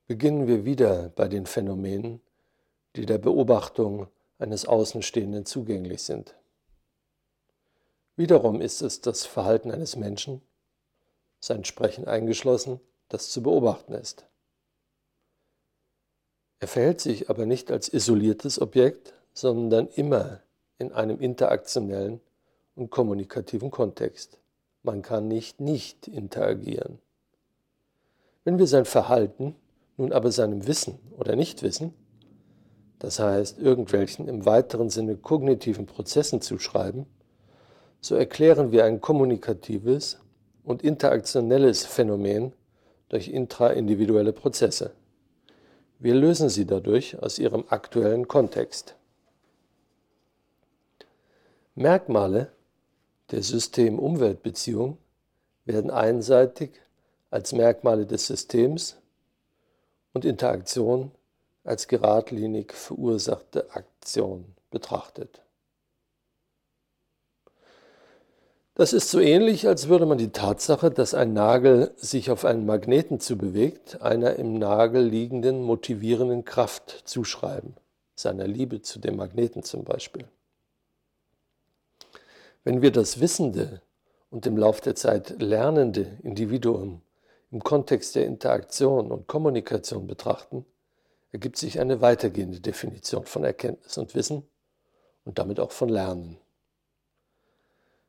Beginnen 0.06 0.48
wir 0.48 0.64
wieder 0.64 1.10
bei 1.10 1.28
den 1.28 1.46
Phänomenen, 1.46 2.20
die 2.96 3.06
der 3.06 3.18
Beobachtung 3.18 4.08
eines 4.38 4.66
Außenstehenden 4.66 5.46
zugänglich 5.46 6.02
sind. 6.02 6.34
Wiederum 8.16 8.60
ist 8.60 8.82
es 8.82 9.00
das 9.00 9.26
Verhalten 9.26 9.70
eines 9.70 9.96
Menschen, 9.96 10.42
sein 11.40 11.64
Sprechen 11.64 12.06
eingeschlossen, 12.06 12.80
das 13.08 13.30
zu 13.30 13.42
beobachten 13.42 13.92
ist. 13.92 14.24
Er 16.64 16.68
verhält 16.68 17.02
sich 17.02 17.28
aber 17.28 17.44
nicht 17.44 17.70
als 17.70 17.92
isoliertes 17.92 18.58
Objekt, 18.58 19.12
sondern 19.34 19.86
immer 19.96 20.40
in 20.78 20.92
einem 20.92 21.20
interaktionellen 21.20 22.22
und 22.74 22.88
kommunikativen 22.88 23.70
Kontext. 23.70 24.38
Man 24.82 25.02
kann 25.02 25.28
nicht 25.28 25.60
nicht 25.60 26.08
interagieren. 26.08 27.00
Wenn 28.44 28.58
wir 28.58 28.66
sein 28.66 28.86
Verhalten 28.86 29.54
nun 29.98 30.10
aber 30.14 30.32
seinem 30.32 30.66
Wissen 30.66 30.98
oder 31.18 31.36
Nichtwissen, 31.36 31.92
das 32.98 33.18
heißt 33.18 33.58
irgendwelchen 33.58 34.26
im 34.26 34.46
weiteren 34.46 34.88
Sinne 34.88 35.18
kognitiven 35.18 35.84
Prozessen 35.84 36.40
zuschreiben, 36.40 37.04
so 38.00 38.14
erklären 38.14 38.72
wir 38.72 38.86
ein 38.86 39.02
kommunikatives 39.02 40.18
und 40.64 40.82
interaktionelles 40.82 41.84
Phänomen 41.84 42.54
durch 43.10 43.28
intraindividuelle 43.28 44.32
Prozesse. 44.32 44.92
Wir 45.98 46.14
lösen 46.14 46.48
sie 46.48 46.66
dadurch 46.66 47.22
aus 47.22 47.38
ihrem 47.38 47.64
aktuellen 47.68 48.28
Kontext. 48.28 48.96
Merkmale 51.74 52.52
der 53.30 53.42
System-Umwelt-Beziehung 53.42 54.98
werden 55.64 55.90
einseitig 55.90 56.80
als 57.30 57.52
Merkmale 57.52 58.06
des 58.06 58.26
Systems 58.26 58.96
und 60.12 60.24
Interaktion 60.24 61.10
als 61.64 61.88
geradlinig 61.88 62.72
verursachte 62.72 63.70
Aktion 63.70 64.54
betrachtet. 64.70 65.43
Das 68.76 68.92
ist 68.92 69.08
so 69.10 69.20
ähnlich, 69.20 69.68
als 69.68 69.86
würde 69.86 70.04
man 70.04 70.18
die 70.18 70.32
Tatsache, 70.32 70.90
dass 70.90 71.14
ein 71.14 71.32
Nagel 71.32 71.92
sich 71.94 72.32
auf 72.32 72.44
einen 72.44 72.66
Magneten 72.66 73.20
zubewegt, 73.20 74.02
einer 74.02 74.34
im 74.34 74.58
Nagel 74.58 75.04
liegenden 75.06 75.62
motivierenden 75.62 76.44
Kraft 76.44 77.02
zuschreiben, 77.04 77.76
seiner 78.16 78.48
Liebe 78.48 78.82
zu 78.82 78.98
dem 78.98 79.14
Magneten 79.14 79.62
zum 79.62 79.84
Beispiel. 79.84 80.24
Wenn 82.64 82.82
wir 82.82 82.90
das 82.90 83.20
wissende 83.20 83.80
und 84.30 84.44
im 84.44 84.56
Lauf 84.56 84.80
der 84.80 84.96
Zeit 84.96 85.40
lernende 85.40 86.18
Individuum 86.24 87.00
im 87.52 87.62
Kontext 87.62 88.16
der 88.16 88.26
Interaktion 88.26 89.12
und 89.12 89.28
Kommunikation 89.28 90.08
betrachten, 90.08 90.66
ergibt 91.30 91.58
sich 91.58 91.78
eine 91.78 92.00
weitergehende 92.00 92.58
Definition 92.58 93.24
von 93.24 93.44
Erkenntnis 93.44 93.96
und 93.98 94.16
Wissen 94.16 94.42
und 95.24 95.38
damit 95.38 95.60
auch 95.60 95.70
von 95.70 95.88
Lernen. 95.88 96.38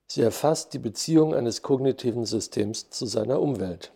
Sie 0.07 0.21
erfasst 0.21 0.73
die 0.73 0.79
Beziehung 0.79 1.33
eines 1.33 1.61
kognitiven 1.61 2.25
Systems 2.25 2.89
zu 2.89 3.05
seiner 3.05 3.41
Umwelt. 3.41 3.91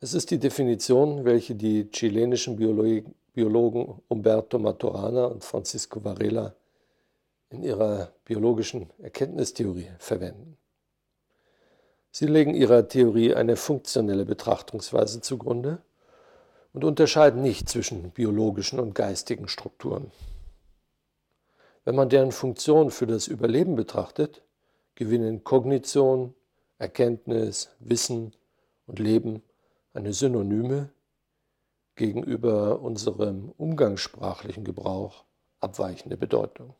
Es 0.00 0.12
ist 0.12 0.30
die 0.30 0.38
Definition, 0.38 1.24
welche 1.24 1.54
die 1.54 1.88
chilenischen 1.90 2.56
Biologen 2.56 4.02
Umberto 4.08 4.58
Maturana 4.58 5.26
und 5.26 5.44
Francisco 5.44 6.04
Varela 6.04 6.54
in 7.50 7.62
ihrer 7.62 8.12
biologischen 8.24 8.90
Erkenntnistheorie 8.98 9.90
verwenden. 9.98 10.58
Sie 12.10 12.26
legen 12.26 12.54
ihrer 12.54 12.88
Theorie 12.88 13.34
eine 13.34 13.56
funktionelle 13.56 14.24
Betrachtungsweise 14.24 15.20
zugrunde 15.20 15.82
und 16.72 16.84
unterscheiden 16.84 17.42
nicht 17.42 17.68
zwischen 17.68 18.10
biologischen 18.10 18.80
und 18.80 18.94
geistigen 18.94 19.48
Strukturen. 19.48 20.10
Wenn 21.86 21.94
man 21.94 22.08
deren 22.08 22.32
Funktion 22.32 22.90
für 22.90 23.06
das 23.06 23.28
Überleben 23.28 23.76
betrachtet, 23.76 24.42
gewinnen 24.96 25.44
Kognition, 25.44 26.34
Erkenntnis, 26.78 27.70
Wissen 27.78 28.34
und 28.88 28.98
Leben 28.98 29.44
eine 29.94 30.12
synonyme 30.12 30.90
gegenüber 31.94 32.80
unserem 32.80 33.52
umgangssprachlichen 33.56 34.64
Gebrauch 34.64 35.22
abweichende 35.60 36.16
Bedeutung. 36.16 36.74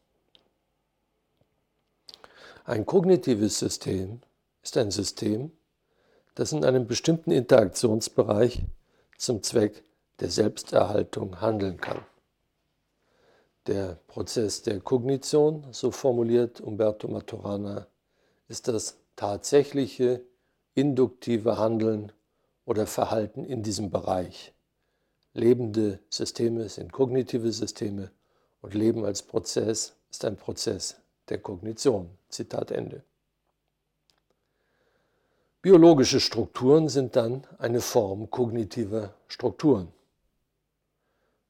Ein 2.64 2.84
kognitives 2.84 3.60
System 3.60 4.22
ist 4.64 4.76
ein 4.76 4.90
System, 4.90 5.52
das 6.34 6.50
in 6.50 6.64
einem 6.64 6.88
bestimmten 6.88 7.30
Interaktionsbereich 7.30 8.64
zum 9.18 9.44
Zweck 9.44 9.84
der 10.18 10.30
Selbsterhaltung 10.30 11.40
handeln 11.40 11.76
kann. 11.76 12.04
Der 13.66 13.98
Prozess 14.06 14.62
der 14.62 14.78
Kognition, 14.78 15.66
so 15.72 15.90
formuliert 15.90 16.60
Umberto 16.60 17.08
Maturana, 17.08 17.88
ist 18.46 18.68
das 18.68 18.96
tatsächliche 19.16 20.24
induktive 20.74 21.58
Handeln 21.58 22.12
oder 22.64 22.86
Verhalten 22.86 23.44
in 23.44 23.64
diesem 23.64 23.90
Bereich. 23.90 24.54
Lebende 25.32 25.98
Systeme 26.10 26.68
sind 26.68 26.92
kognitive 26.92 27.50
Systeme 27.50 28.12
und 28.60 28.74
Leben 28.74 29.04
als 29.04 29.22
Prozess 29.22 29.96
ist 30.10 30.24
ein 30.24 30.36
Prozess 30.36 30.96
der 31.28 31.38
Kognition. 31.38 32.08
Zitat 32.28 32.70
Ende. 32.70 33.02
Biologische 35.60 36.20
Strukturen 36.20 36.88
sind 36.88 37.16
dann 37.16 37.44
eine 37.58 37.80
Form 37.80 38.30
kognitiver 38.30 39.14
Strukturen. 39.26 39.92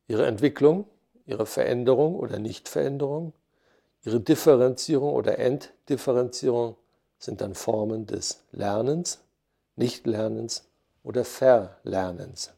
Ihre 0.09 0.27
Entwicklung 0.27 0.87
ihre 1.27 1.47
Veränderung 1.47 2.15
oder 2.17 2.39
Nichtveränderung, 2.39 3.33
ihre 4.05 4.21
Differenzierung 4.21 5.13
oder 5.13 5.39
Entdifferenzierung 5.39 6.77
sind 7.19 7.41
dann 7.41 7.55
Formen 7.55 8.07
des 8.07 8.45
Lernens, 8.53 9.21
Nichtlernens 9.75 10.69
oder 11.03 11.25
Verlernens. 11.25 12.53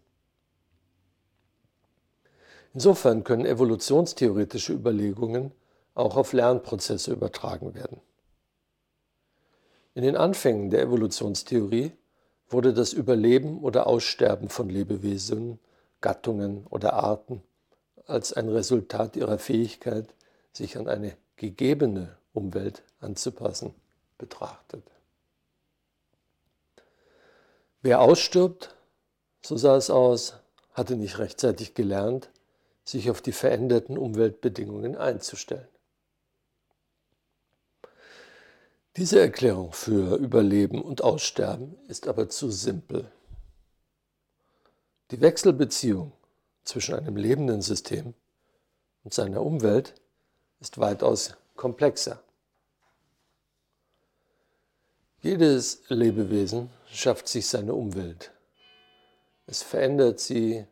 Insofern 2.75 3.25
können 3.25 3.47
evolutionstheoretische 3.47 4.73
Überlegungen 4.73 5.53
auch 5.95 6.17
auf 6.17 6.33
Lernprozesse 6.33 7.13
übertragen 7.13 7.75
werden. 7.75 8.01
In 9.95 10.03
den 10.03 10.17
Anfängen 10.17 10.71
der 10.71 10.83
Evolutionstheorie 10.83 11.93
wurde 12.49 12.73
das 12.73 12.93
Überleben 12.93 13.59
oder 13.61 13.87
Aussterben 13.87 14.49
von 14.49 14.69
Lebewesen, 14.69 15.59
Gattungen 16.01 16.67
oder 16.69 16.93
Arten 16.93 17.43
als 18.09 18.33
ein 18.33 18.49
Resultat 18.49 19.17
ihrer 19.17 19.39
Fähigkeit, 19.39 20.13
sich 20.53 20.77
an 20.77 20.89
eine 20.89 21.17
gegebene 21.37 22.17
Umwelt 22.33 22.83
anzupassen, 23.01 23.75
betrachtet. 24.17 24.83
Wer 27.83 28.01
ausstirbt, 28.01 28.75
so 29.45 29.57
sah 29.57 29.77
es 29.77 29.91
aus, 29.91 30.35
hatte 30.73 30.97
nicht 30.97 31.19
rechtzeitig 31.19 31.75
gelernt, 31.75 32.31
sich 32.85 33.11
auf 33.11 33.21
die 33.21 33.33
veränderten 33.33 33.99
Umweltbedingungen 33.99 34.97
einzustellen. 34.97 35.69
Diese 38.97 39.21
Erklärung 39.21 39.73
für 39.73 40.17
Überleben 40.17 40.83
und 40.83 41.05
Aussterben 41.05 41.77
ist 41.87 42.09
aber 42.09 42.29
zu 42.29 42.51
simpel. 42.51 43.11
Die 45.13 45.21
Wechselbeziehung 45.21 46.13
zwischen 46.69 46.95
einem 46.95 47.17
lebenden 47.17 47.63
System 47.63 48.13
und 49.03 49.15
seiner 49.15 49.43
Umwelt 49.43 49.95
ist 50.61 50.77
weitaus 50.77 51.35
komplexer. 51.57 52.23
Jedes 55.23 55.81
Lebewesen 55.89 56.69
schafft 56.93 57.27
sich 57.27 57.47
seine 57.47 57.73
Umwelt. 57.73 58.33
Es 59.47 59.63
verändert 59.63 60.21
sie 60.21 60.67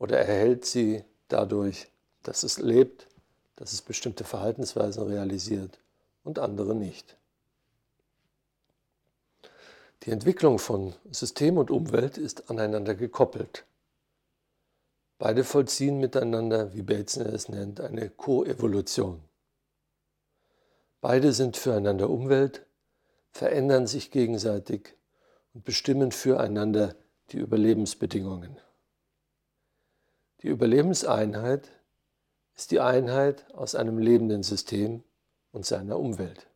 oder 0.00 0.18
erhält 0.18 0.64
sie 0.64 1.04
dadurch, 1.28 1.86
dass 2.24 2.42
es 2.42 2.58
lebt, 2.58 3.06
dass 3.54 3.72
es 3.72 3.80
bestimmte 3.80 4.24
Verhaltensweisen 4.24 5.04
realisiert 5.04 5.78
und 6.24 6.40
andere 6.40 6.74
nicht. 6.74 7.16
Die 10.02 10.10
Entwicklung 10.10 10.58
von 10.58 10.94
System 11.12 11.58
und 11.58 11.70
Umwelt 11.70 12.18
ist 12.18 12.50
aneinander 12.50 12.96
gekoppelt. 12.96 13.64
Beide 15.18 15.42
vollziehen 15.42 15.98
miteinander, 15.98 16.72
wie 16.74 16.82
Bateson 16.82 17.26
es 17.26 17.48
nennt, 17.48 17.80
eine 17.80 18.08
Koevolution. 18.08 19.20
Beide 21.00 21.32
sind 21.32 21.56
füreinander 21.56 22.08
Umwelt, 22.08 22.66
verändern 23.30 23.86
sich 23.86 24.10
gegenseitig 24.12 24.96
und 25.54 25.64
bestimmen 25.64 26.12
füreinander 26.12 26.94
die 27.30 27.38
Überlebensbedingungen. 27.38 28.58
Die 30.42 30.48
Überlebenseinheit 30.48 31.68
ist 32.54 32.70
die 32.70 32.80
Einheit 32.80 33.52
aus 33.54 33.74
einem 33.74 33.98
lebenden 33.98 34.44
System 34.44 35.02
und 35.50 35.66
seiner 35.66 35.98
Umwelt. 35.98 36.46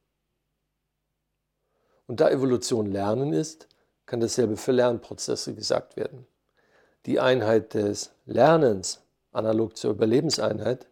Und 2.06 2.20
da 2.20 2.30
Evolution 2.30 2.86
Lernen 2.86 3.32
ist, 3.32 3.68
kann 4.06 4.20
dasselbe 4.20 4.56
für 4.56 4.72
Lernprozesse 4.72 5.54
gesagt 5.54 5.96
werden. 5.96 6.26
Die 7.06 7.18
Einheit 7.18 7.74
des 7.74 8.10
Lernens, 8.26 9.00
analog 9.32 9.76
zur 9.76 9.90
Überlebenseinheit, 9.90 10.86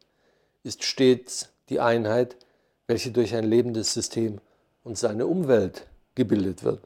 ist 0.64 0.82
stets 0.82 1.50
die 1.68 1.80
Einheit, 1.80 2.36
welche 2.86 3.12
durch 3.12 3.34
ein 3.34 3.44
lebendes 3.44 3.94
System 3.94 4.40
und 4.82 4.98
seine 4.98 5.26
Umwelt 5.26 5.86
gebildet 6.16 6.64
wird. 6.64 6.82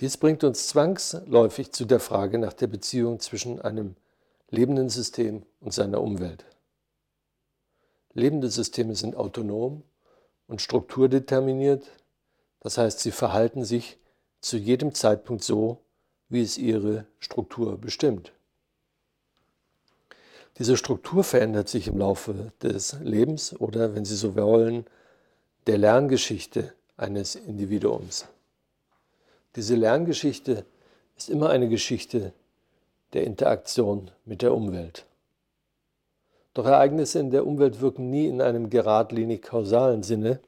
Dies 0.00 0.16
bringt 0.16 0.44
uns 0.44 0.68
zwangsläufig 0.68 1.72
zu 1.72 1.84
der 1.84 2.00
Frage 2.00 2.38
nach 2.38 2.52
der 2.52 2.68
Beziehung 2.68 3.20
zwischen 3.20 3.60
einem 3.60 3.96
lebenden 4.48 4.88
System 4.88 5.44
und 5.60 5.74
seiner 5.74 6.00
Umwelt. 6.00 6.44
Lebende 8.14 8.48
Systeme 8.48 8.94
sind 8.94 9.16
autonom 9.16 9.82
und 10.46 10.62
strukturdeterminiert, 10.62 11.84
das 12.60 12.78
heißt, 12.78 13.00
sie 13.00 13.12
verhalten 13.12 13.64
sich 13.64 13.98
zu 14.40 14.56
jedem 14.56 14.94
Zeitpunkt 14.94 15.44
so, 15.44 15.82
wie 16.28 16.42
es 16.42 16.58
ihre 16.58 17.06
Struktur 17.18 17.78
bestimmt. 17.78 18.32
Diese 20.58 20.76
Struktur 20.76 21.22
verändert 21.22 21.68
sich 21.68 21.86
im 21.86 21.98
Laufe 21.98 22.52
des 22.62 22.96
Lebens 23.00 23.58
oder, 23.60 23.94
wenn 23.94 24.04
Sie 24.04 24.16
so 24.16 24.34
wollen, 24.34 24.86
der 25.66 25.78
Lerngeschichte 25.78 26.74
eines 26.96 27.36
Individuums. 27.36 28.26
Diese 29.54 29.76
Lerngeschichte 29.76 30.64
ist 31.16 31.28
immer 31.30 31.50
eine 31.50 31.68
Geschichte 31.68 32.32
der 33.12 33.24
Interaktion 33.24 34.10
mit 34.24 34.42
der 34.42 34.54
Umwelt. 34.54 35.06
Doch 36.54 36.66
Ereignisse 36.66 37.20
in 37.20 37.30
der 37.30 37.46
Umwelt 37.46 37.80
wirken 37.80 38.10
nie 38.10 38.26
in 38.26 38.40
einem 38.40 38.68
geradlinig 38.68 39.42
kausalen 39.42 40.02
Sinne 40.02 40.40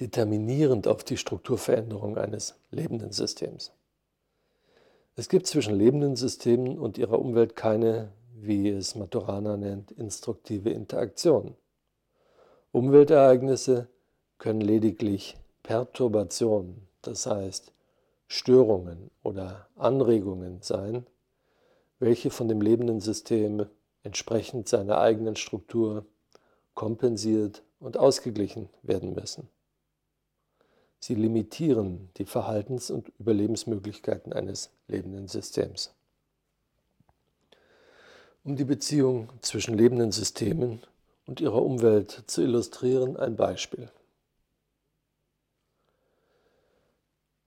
determinierend 0.00 0.88
auf 0.88 1.04
die 1.04 1.18
Strukturveränderung 1.18 2.16
eines 2.16 2.54
lebenden 2.70 3.12
Systems. 3.12 3.70
Es 5.14 5.28
gibt 5.28 5.46
zwischen 5.46 5.74
lebenden 5.74 6.16
Systemen 6.16 6.78
und 6.78 6.96
ihrer 6.96 7.18
Umwelt 7.18 7.54
keine, 7.54 8.12
wie 8.34 8.70
es 8.70 8.94
Maturana 8.94 9.58
nennt, 9.58 9.90
instruktive 9.92 10.70
Interaktion. 10.70 11.54
Umweltereignisse 12.72 13.88
können 14.38 14.62
lediglich 14.62 15.36
Perturbationen, 15.62 16.88
das 17.02 17.26
heißt 17.26 17.74
Störungen 18.26 19.10
oder 19.22 19.68
Anregungen 19.76 20.62
sein, 20.62 21.06
welche 21.98 22.30
von 22.30 22.48
dem 22.48 22.62
lebenden 22.62 23.00
System 23.00 23.66
entsprechend 24.02 24.66
seiner 24.66 24.98
eigenen 24.98 25.36
Struktur 25.36 26.06
kompensiert 26.72 27.62
und 27.80 27.98
ausgeglichen 27.98 28.70
werden 28.82 29.12
müssen. 29.12 29.50
Sie 31.04 31.16
limitieren 31.16 32.10
die 32.16 32.24
Verhaltens- 32.24 32.90
und 32.90 33.12
Überlebensmöglichkeiten 33.18 34.32
eines 34.32 34.70
lebenden 34.92 35.26
Systems. 35.26 35.92
Um 38.44 38.56
die 38.56 38.64
Beziehung 38.64 39.28
zwischen 39.40 39.76
lebenden 39.76 40.12
Systemen 40.12 40.82
und 41.26 41.40
ihrer 41.40 41.62
Umwelt 41.62 42.24
zu 42.26 42.42
illustrieren, 42.42 43.16
ein 43.16 43.36
Beispiel. 43.36 43.90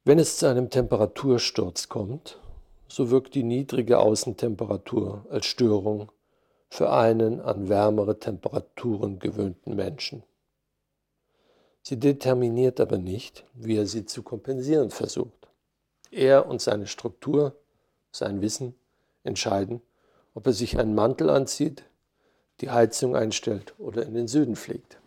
Wenn 0.03 0.19
es 0.19 0.37
zu 0.37 0.47
einem 0.47 0.69
Temperatursturz 0.69 1.89
kommt, 1.89 2.39
so 2.87 3.09
wirkt 3.09 3.33
die 3.35 3.43
niedrige 3.43 3.99
Außentemperatur 3.99 5.25
als 5.29 5.47
Störung 5.47 6.11
für 6.69 6.91
einen 6.91 7.41
an 7.41 7.69
wärmere 7.69 8.19
Temperaturen 8.19 9.19
gewöhnten 9.19 9.75
Menschen. 9.75 10.23
Sie 11.81 11.99
determiniert 11.99 12.79
aber 12.79 12.97
nicht, 12.97 13.45
wie 13.53 13.77
er 13.77 13.85
sie 13.85 14.05
zu 14.05 14.23
kompensieren 14.23 14.91
versucht. 14.91 15.47
Er 16.15 16.47
und 16.47 16.61
seine 16.61 16.87
Struktur, 16.87 17.55
sein 18.11 18.41
Wissen 18.41 18.75
entscheiden, 19.23 19.81
ob 20.33 20.47
er 20.47 20.53
sich 20.53 20.79
einen 20.79 20.95
Mantel 20.95 21.29
anzieht, 21.29 21.83
die 22.61 22.69
Heizung 22.69 23.15
einstellt 23.15 23.73
oder 23.77 24.03
in 24.05 24.13
den 24.13 24.27
Süden 24.27 24.55
fliegt. 24.55 24.97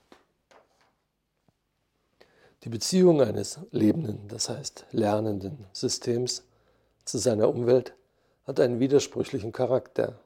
Die 2.64 2.68
Beziehung 2.68 3.22
eines 3.22 3.60
lebenden, 3.70 4.28
das 4.28 4.48
heißt 4.48 4.86
lernenden 4.90 5.64
Systems 5.72 6.42
zu 7.04 7.18
seiner 7.18 7.48
Umwelt 7.48 7.94
hat 8.44 8.60
einen 8.60 8.80
widersprüchlichen 8.80 9.52
Charakter. 9.52 10.18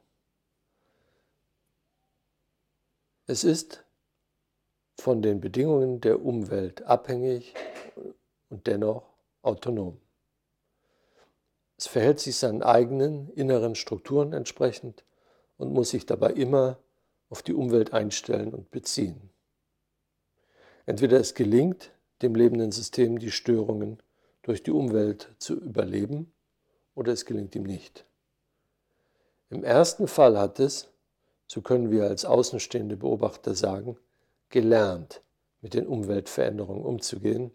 Es 3.26 3.44
ist 3.44 3.84
von 4.98 5.22
den 5.22 5.40
Bedingungen 5.40 6.00
der 6.00 6.24
Umwelt 6.24 6.82
abhängig 6.82 7.54
und 8.50 8.66
dennoch 8.66 9.04
autonom. 9.42 10.00
Es 11.82 11.88
verhält 11.88 12.20
sich 12.20 12.36
seinen 12.36 12.62
eigenen 12.62 13.28
inneren 13.30 13.74
Strukturen 13.74 14.32
entsprechend 14.34 15.04
und 15.56 15.72
muss 15.72 15.90
sich 15.90 16.06
dabei 16.06 16.30
immer 16.30 16.78
auf 17.28 17.42
die 17.42 17.54
Umwelt 17.54 17.92
einstellen 17.92 18.54
und 18.54 18.70
beziehen. 18.70 19.30
Entweder 20.86 21.18
es 21.18 21.34
gelingt, 21.34 21.90
dem 22.22 22.36
lebenden 22.36 22.70
System 22.70 23.18
die 23.18 23.32
Störungen 23.32 24.00
durch 24.42 24.62
die 24.62 24.70
Umwelt 24.70 25.34
zu 25.38 25.54
überleben 25.54 26.32
oder 26.94 27.12
es 27.12 27.26
gelingt 27.26 27.56
ihm 27.56 27.64
nicht. 27.64 28.04
Im 29.50 29.64
ersten 29.64 30.06
Fall 30.06 30.38
hat 30.38 30.60
es, 30.60 30.86
so 31.48 31.62
können 31.62 31.90
wir 31.90 32.04
als 32.04 32.24
außenstehende 32.24 32.96
Beobachter 32.96 33.56
sagen, 33.56 33.96
gelernt, 34.50 35.20
mit 35.62 35.74
den 35.74 35.88
Umweltveränderungen 35.88 36.84
umzugehen. 36.84 37.50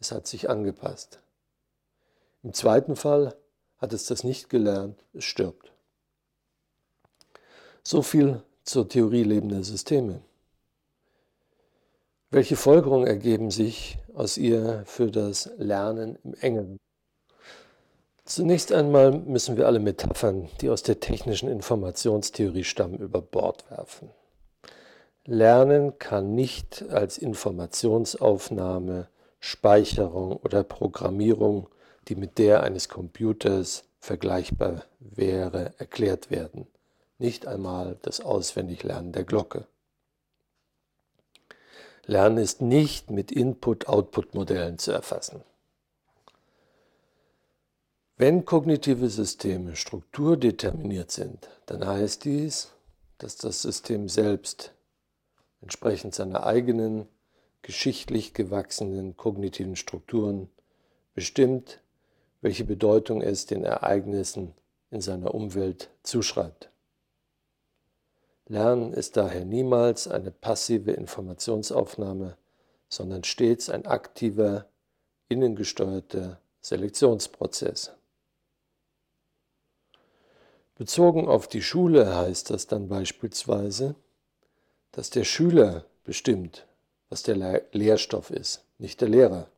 Es 0.00 0.10
hat 0.10 0.26
sich 0.26 0.48
angepasst. 0.48 1.20
Im 2.42 2.54
zweiten 2.54 2.96
Fall 2.96 3.36
hat 3.82 3.92
es 3.92 4.06
das 4.06 4.22
nicht 4.22 4.48
gelernt, 4.48 5.04
es 5.12 5.24
stirbt. 5.24 5.72
So 7.82 8.00
viel 8.00 8.40
zur 8.62 8.88
Theorie 8.88 9.24
lebender 9.24 9.64
Systeme. 9.64 10.22
Welche 12.30 12.54
Folgerungen 12.54 13.08
ergeben 13.08 13.50
sich 13.50 13.98
aus 14.14 14.38
ihr 14.38 14.84
für 14.86 15.10
das 15.10 15.50
Lernen 15.58 16.16
im 16.22 16.34
Engeren? 16.34 16.78
Zunächst 18.24 18.72
einmal 18.72 19.10
müssen 19.10 19.56
wir 19.56 19.66
alle 19.66 19.80
Metaphern, 19.80 20.48
die 20.60 20.70
aus 20.70 20.84
der 20.84 21.00
technischen 21.00 21.48
Informationstheorie 21.48 22.64
stammen, 22.64 22.98
über 22.98 23.20
Bord 23.20 23.68
werfen. 23.68 24.10
Lernen 25.24 25.98
kann 25.98 26.36
nicht 26.36 26.84
als 26.88 27.18
Informationsaufnahme, 27.18 29.08
Speicherung 29.40 30.36
oder 30.36 30.62
Programmierung, 30.62 31.68
die 32.08 32.14
mit 32.14 32.38
der 32.38 32.62
eines 32.62 32.88
Computers 32.88 33.84
vergleichbar 33.98 34.84
wäre, 34.98 35.74
erklärt 35.78 36.30
werden. 36.30 36.66
Nicht 37.18 37.46
einmal 37.46 37.98
das 38.02 38.20
Auswendiglernen 38.20 39.12
der 39.12 39.24
Glocke. 39.24 39.66
Lernen 42.04 42.38
ist 42.38 42.60
nicht 42.60 43.10
mit 43.10 43.30
Input-Output-Modellen 43.30 44.78
zu 44.78 44.90
erfassen. 44.90 45.44
Wenn 48.16 48.44
kognitive 48.44 49.08
Systeme 49.08 49.76
strukturdeterminiert 49.76 51.10
sind, 51.10 51.48
dann 51.66 51.86
heißt 51.86 52.24
dies, 52.24 52.72
dass 53.18 53.36
das 53.36 53.62
System 53.62 54.08
selbst 54.08 54.72
entsprechend 55.60 56.14
seiner 56.14 56.44
eigenen 56.44 57.06
geschichtlich 57.62 58.34
gewachsenen 58.34 59.16
kognitiven 59.16 59.76
Strukturen 59.76 60.50
bestimmt, 61.14 61.80
welche 62.42 62.64
Bedeutung 62.64 63.22
es 63.22 63.46
den 63.46 63.64
Ereignissen 63.64 64.52
in 64.90 65.00
seiner 65.00 65.34
Umwelt 65.34 65.88
zuschreibt. 66.02 66.68
Lernen 68.46 68.92
ist 68.92 69.16
daher 69.16 69.44
niemals 69.44 70.08
eine 70.08 70.30
passive 70.30 70.90
Informationsaufnahme, 70.90 72.36
sondern 72.88 73.24
stets 73.24 73.70
ein 73.70 73.86
aktiver, 73.86 74.66
innengesteuerter 75.28 76.40
Selektionsprozess. 76.60 77.92
Bezogen 80.74 81.28
auf 81.28 81.46
die 81.46 81.62
Schule 81.62 82.16
heißt 82.16 82.50
das 82.50 82.66
dann 82.66 82.88
beispielsweise, 82.88 83.94
dass 84.90 85.10
der 85.10 85.24
Schüler 85.24 85.84
bestimmt, 86.04 86.66
was 87.08 87.22
der 87.22 87.62
Lehrstoff 87.72 88.30
ist, 88.30 88.64
nicht 88.78 89.00
der 89.00 89.08
Lehrer. 89.08 89.51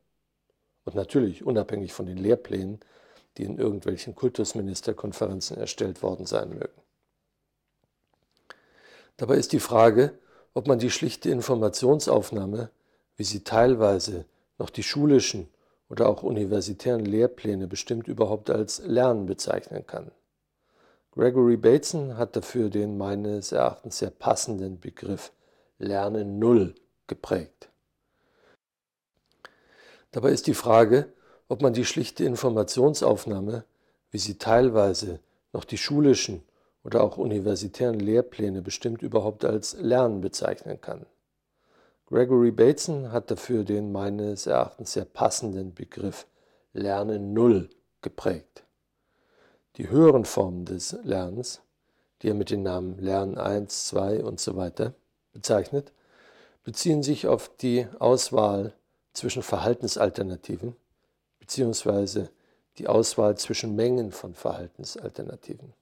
Und 0.85 0.95
natürlich 0.95 1.45
unabhängig 1.45 1.93
von 1.93 2.05
den 2.05 2.17
Lehrplänen, 2.17 2.79
die 3.37 3.43
in 3.43 3.57
irgendwelchen 3.57 4.15
Kultusministerkonferenzen 4.15 5.57
erstellt 5.57 6.01
worden 6.01 6.25
sein 6.25 6.49
mögen. 6.49 6.81
Dabei 9.17 9.35
ist 9.35 9.51
die 9.51 9.59
Frage, 9.59 10.17
ob 10.53 10.67
man 10.67 10.79
die 10.79 10.91
schlichte 10.91 11.29
Informationsaufnahme, 11.29 12.69
wie 13.17 13.23
sie 13.23 13.43
teilweise 13.43 14.25
noch 14.57 14.69
die 14.69 14.83
schulischen 14.83 15.49
oder 15.89 16.09
auch 16.09 16.23
universitären 16.23 17.05
Lehrpläne 17.05 17.67
bestimmt 17.67 18.07
überhaupt 18.07 18.49
als 18.49 18.79
Lernen 18.85 19.25
bezeichnen 19.25 19.85
kann. 19.85 20.11
Gregory 21.11 21.55
Bateson 21.55 22.17
hat 22.17 22.35
dafür 22.35 22.69
den 22.69 22.97
meines 22.97 23.51
Erachtens 23.51 23.99
sehr 23.99 24.09
passenden 24.09 24.79
Begriff 24.79 25.31
Lernen 25.77 26.39
Null 26.39 26.75
geprägt. 27.07 27.69
Dabei 30.15 30.31
ist 30.31 30.47
die 30.47 30.53
Frage, 30.53 31.11
ob 31.49 31.61
man 31.61 31.73
die 31.73 31.83
schlichte 31.83 32.23
Informationsaufnahme, 32.23 33.65
wie 34.11 34.17
sie 34.17 34.37
teilweise 34.37 35.19
noch 35.51 35.65
die 35.65 35.77
schulischen 35.77 36.41
oder 36.85 37.03
auch 37.03 37.17
universitären 37.17 37.99
Lehrpläne 37.99 38.61
bestimmt 38.61 39.01
überhaupt 39.01 39.43
als 39.43 39.73
Lernen 39.73 40.21
bezeichnen 40.21 40.79
kann. 40.79 41.05
Gregory 42.05 42.51
Bateson 42.51 43.11
hat 43.11 43.29
dafür 43.29 43.65
den 43.65 43.91
meines 43.91 44.47
Erachtens 44.47 44.93
sehr 44.93 45.03
passenden 45.03 45.73
Begriff 45.73 46.27
Lernen 46.71 47.33
Null 47.33 47.69
geprägt. 48.01 48.63
Die 49.75 49.89
höheren 49.89 50.23
Formen 50.23 50.63
des 50.63 50.95
Lernens, 51.03 51.59
die 52.21 52.29
er 52.29 52.35
mit 52.35 52.51
den 52.51 52.63
Namen 52.63 52.97
Lernen 52.99 53.37
1, 53.37 53.87
2 53.87 54.23
und 54.23 54.39
so 54.39 54.55
weiter 54.55 54.93
bezeichnet, 55.33 55.91
beziehen 56.63 57.03
sich 57.03 57.27
auf 57.27 57.51
die 57.57 57.85
Auswahl 57.99 58.71
zwischen 59.15 59.43
Verhaltensalternativen 59.43 60.75
bzw. 61.39 62.27
die 62.77 62.87
Auswahl 62.87 63.37
zwischen 63.37 63.75
Mengen 63.75 64.11
von 64.11 64.35
Verhaltensalternativen. 64.35 65.73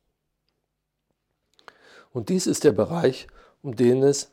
Und 2.14 2.30
dies 2.30 2.48
ist 2.48 2.64
der 2.64 2.72
Bereich, 2.72 3.28
um 3.62 3.76
den 3.76 4.04
es 4.04 4.30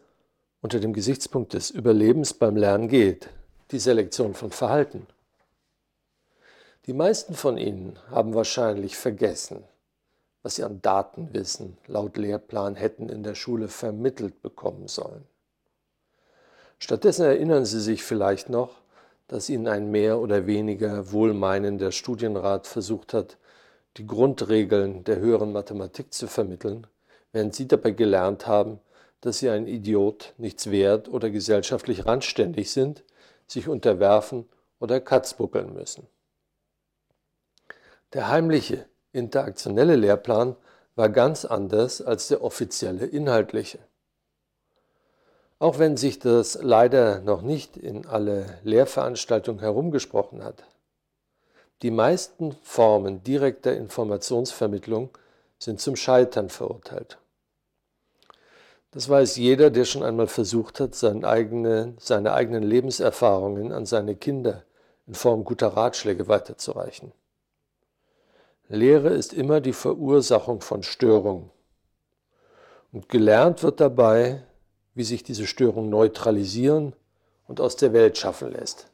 unter 0.60 0.78
dem 0.78 0.92
Gesichtspunkt 0.92 1.54
des 1.54 1.70
Überlebens 1.70 2.34
beim 2.34 2.56
Lernen 2.56 2.88
geht, 2.88 3.30
die 3.70 3.78
Selektion 3.78 4.34
von 4.34 4.50
Verhalten. 4.50 5.06
Die 6.86 6.92
meisten 6.92 7.34
von 7.34 7.56
Ihnen 7.56 7.98
haben 8.10 8.34
wahrscheinlich 8.34 8.96
vergessen, 8.96 9.64
was 10.42 10.56
sie 10.56 10.64
an 10.64 10.80
Datenwissen 10.82 11.76
laut 11.86 12.16
Lehrplan 12.16 12.74
hätten 12.74 13.08
in 13.08 13.22
der 13.22 13.34
Schule 13.34 13.68
vermittelt 13.68 14.42
bekommen 14.42 14.88
sollen. 14.88 15.24
Stattdessen 16.78 17.26
erinnern 17.26 17.66
Sie 17.66 17.80
sich 17.80 18.02
vielleicht 18.02 18.48
noch, 18.48 18.79
dass 19.30 19.48
Ihnen 19.48 19.68
ein 19.68 19.92
mehr 19.92 20.18
oder 20.18 20.48
weniger 20.48 21.12
wohlmeinender 21.12 21.92
Studienrat 21.92 22.66
versucht 22.66 23.14
hat, 23.14 23.38
die 23.96 24.04
Grundregeln 24.04 25.04
der 25.04 25.20
höheren 25.20 25.52
Mathematik 25.52 26.12
zu 26.12 26.26
vermitteln, 26.26 26.88
während 27.30 27.54
Sie 27.54 27.68
dabei 27.68 27.92
gelernt 27.92 28.48
haben, 28.48 28.80
dass 29.20 29.38
Sie 29.38 29.48
ein 29.48 29.68
Idiot, 29.68 30.34
nichts 30.36 30.72
wert 30.72 31.08
oder 31.08 31.30
gesellschaftlich 31.30 32.06
randständig 32.06 32.72
sind, 32.72 33.04
sich 33.46 33.68
unterwerfen 33.68 34.48
oder 34.80 34.98
Katzbuckeln 34.98 35.74
müssen. 35.74 36.08
Der 38.12 38.30
heimliche, 38.30 38.86
interaktionelle 39.12 39.94
Lehrplan 39.94 40.56
war 40.96 41.08
ganz 41.08 41.44
anders 41.44 42.02
als 42.02 42.26
der 42.26 42.42
offizielle 42.42 43.06
inhaltliche. 43.06 43.78
Auch 45.60 45.78
wenn 45.78 45.98
sich 45.98 46.18
das 46.18 46.58
leider 46.62 47.20
noch 47.20 47.42
nicht 47.42 47.76
in 47.76 48.06
alle 48.06 48.58
Lehrveranstaltungen 48.64 49.60
herumgesprochen 49.60 50.42
hat. 50.42 50.64
Die 51.82 51.90
meisten 51.90 52.56
Formen 52.62 53.22
direkter 53.22 53.76
Informationsvermittlung 53.76 55.10
sind 55.58 55.78
zum 55.78 55.96
Scheitern 55.96 56.48
verurteilt. 56.48 57.18
Das 58.92 59.10
weiß 59.10 59.36
jeder, 59.36 59.70
der 59.70 59.84
schon 59.84 60.02
einmal 60.02 60.28
versucht 60.28 60.80
hat, 60.80 60.94
seine, 60.94 61.28
eigene, 61.28 61.94
seine 61.98 62.32
eigenen 62.32 62.62
Lebenserfahrungen 62.62 63.70
an 63.70 63.84
seine 63.84 64.16
Kinder 64.16 64.64
in 65.06 65.14
Form 65.14 65.44
guter 65.44 65.68
Ratschläge 65.68 66.26
weiterzureichen. 66.26 67.12
Lehre 68.68 69.10
ist 69.10 69.34
immer 69.34 69.60
die 69.60 69.74
Verursachung 69.74 70.62
von 70.62 70.82
Störungen. 70.82 71.50
Und 72.92 73.10
gelernt 73.10 73.62
wird 73.62 73.80
dabei, 73.80 74.42
wie 75.00 75.04
sich 75.04 75.22
diese 75.22 75.46
Störung 75.46 75.88
neutralisieren 75.88 76.92
und 77.48 77.58
aus 77.58 77.74
der 77.76 77.94
Welt 77.94 78.18
schaffen 78.18 78.52
lässt. 78.52 78.88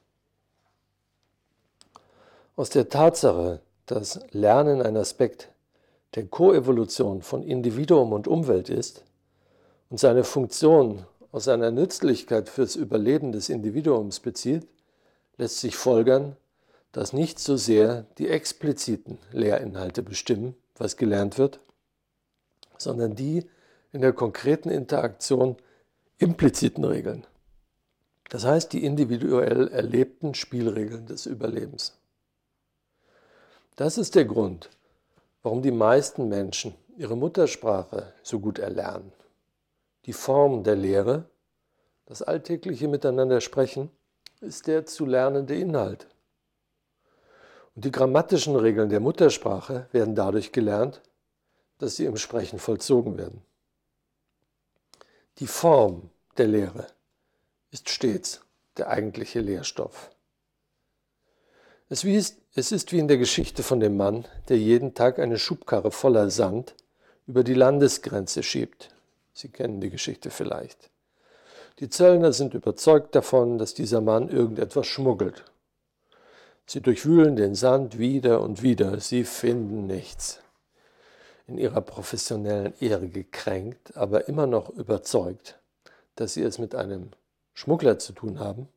Aus 2.54 2.70
der 2.70 2.88
Tatsache, 2.88 3.60
dass 3.86 4.20
Lernen 4.30 4.82
ein 4.82 4.96
Aspekt 4.96 5.48
der 6.14 6.26
Koevolution 6.28 7.22
von 7.22 7.42
Individuum 7.42 8.12
und 8.12 8.28
Umwelt 8.28 8.68
ist, 8.68 9.02
und 9.90 9.98
seine 9.98 10.22
Funktion 10.22 11.04
aus 11.32 11.42
seiner 11.42 11.72
Nützlichkeit 11.72 12.48
fürs 12.48 12.76
Überleben 12.76 13.32
des 13.32 13.48
Individuums 13.48 14.20
bezieht, 14.20 14.68
lässt 15.38 15.58
sich 15.58 15.74
folgern, 15.74 16.36
dass 16.92 17.12
nicht 17.12 17.40
so 17.40 17.56
sehr 17.56 18.06
die 18.18 18.28
expliziten 18.28 19.18
Lehrinhalte 19.32 20.04
bestimmen, 20.04 20.54
was 20.76 20.96
gelernt 20.96 21.36
wird, 21.36 21.58
sondern 22.78 23.16
die 23.16 23.44
in 23.90 24.02
der 24.02 24.12
konkreten 24.12 24.70
Interaktion 24.70 25.56
impliziten 26.18 26.84
Regeln. 26.84 27.26
Das 28.28 28.44
heißt 28.44 28.72
die 28.72 28.84
individuell 28.84 29.68
erlebten 29.68 30.34
Spielregeln 30.34 31.06
des 31.06 31.26
Überlebens. 31.26 31.96
Das 33.76 33.98
ist 33.98 34.14
der 34.14 34.24
Grund, 34.24 34.70
warum 35.42 35.62
die 35.62 35.70
meisten 35.70 36.28
Menschen 36.28 36.74
ihre 36.96 37.16
Muttersprache 37.16 38.12
so 38.22 38.40
gut 38.40 38.58
erlernen 38.58 39.12
die 40.06 40.12
Form 40.12 40.62
der 40.62 40.76
Lehre, 40.76 41.24
das 42.06 42.22
alltägliche 42.22 42.86
Miteinander 42.86 43.40
sprechen, 43.40 43.90
ist 44.40 44.68
der 44.68 44.86
zu 44.86 45.04
lernende 45.04 45.56
Inhalt. 45.56 46.06
Und 47.74 47.84
die 47.84 47.90
grammatischen 47.90 48.56
Regeln 48.56 48.88
der 48.88 49.00
Muttersprache 49.00 49.88
werden 49.92 50.14
dadurch 50.14 50.52
gelernt, 50.52 51.02
dass 51.78 51.96
sie 51.96 52.04
im 52.04 52.16
Sprechen 52.16 52.58
vollzogen 52.58 53.18
werden. 53.18 53.42
Die 55.38 55.46
Form 55.46 56.10
der 56.38 56.46
Lehre 56.46 56.86
ist 57.70 57.90
stets 57.90 58.40
der 58.78 58.88
eigentliche 58.88 59.40
Lehrstoff. 59.40 60.10
Es 61.88 62.04
ist 62.04 62.92
wie 62.92 62.98
in 62.98 63.08
der 63.08 63.18
Geschichte 63.18 63.62
von 63.62 63.80
dem 63.80 63.96
Mann, 63.96 64.26
der 64.48 64.58
jeden 64.58 64.94
Tag 64.94 65.18
eine 65.18 65.38
Schubkarre 65.38 65.90
voller 65.90 66.30
Sand 66.30 66.74
über 67.26 67.44
die 67.44 67.54
Landesgrenze 67.54 68.42
schiebt, 68.42 68.90
Sie 69.36 69.50
kennen 69.50 69.82
die 69.82 69.90
Geschichte 69.90 70.30
vielleicht. 70.30 70.88
Die 71.80 71.90
Zöllner 71.90 72.32
sind 72.32 72.54
überzeugt 72.54 73.14
davon, 73.14 73.58
dass 73.58 73.74
dieser 73.74 74.00
Mann 74.00 74.30
irgendetwas 74.30 74.86
schmuggelt. 74.86 75.44
Sie 76.64 76.80
durchwühlen 76.80 77.36
den 77.36 77.54
Sand 77.54 77.98
wieder 77.98 78.40
und 78.40 78.62
wieder, 78.62 78.98
sie 79.00 79.24
finden 79.24 79.86
nichts. 79.86 80.40
In 81.46 81.58
ihrer 81.58 81.80
professionellen 81.80 82.74
Ehre 82.80 83.08
gekränkt, 83.08 83.96
aber 83.96 84.28
immer 84.28 84.46
noch 84.46 84.68
überzeugt, 84.70 85.58
dass 86.16 86.34
sie 86.34 86.42
es 86.42 86.58
mit 86.58 86.74
einem 86.74 87.10
Schmuggler 87.54 87.98
zu 87.98 88.12
tun 88.12 88.40
haben, 88.40 88.68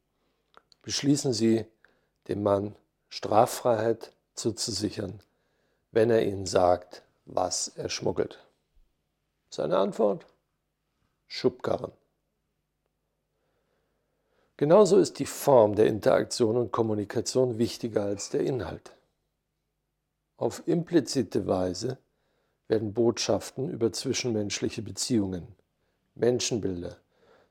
beschließen 0.84 1.34
sie, 1.34 1.66
dem 2.28 2.44
Mann 2.44 2.76
Straffreiheit 3.10 4.12
zuzusichern, 4.36 5.20
wenn 5.92 6.12
er 6.12 6.24
ihnen 6.24 6.46
sagt, 6.46 7.02
was 7.26 7.70
er 7.70 7.90
schmuggelt. 7.90 8.40
Seine 9.50 9.78
Antwort? 9.78 10.26
Schubkarren. 11.28 11.92
Genauso 14.58 14.98
ist 14.98 15.20
die 15.20 15.26
Form 15.26 15.76
der 15.76 15.88
Interaktion 15.88 16.58
und 16.58 16.72
Kommunikation 16.72 17.58
wichtiger 17.58 18.04
als 18.04 18.30
der 18.30 18.42
Inhalt. 18.42 18.92
Auf 20.38 20.64
implizite 20.68 21.48
Weise 21.48 21.98
werden 22.70 22.94
Botschaften 22.94 23.70
über 23.70 23.92
zwischenmenschliche 23.92 24.82
Beziehungen, 24.82 25.48
Menschenbilder 26.16 26.96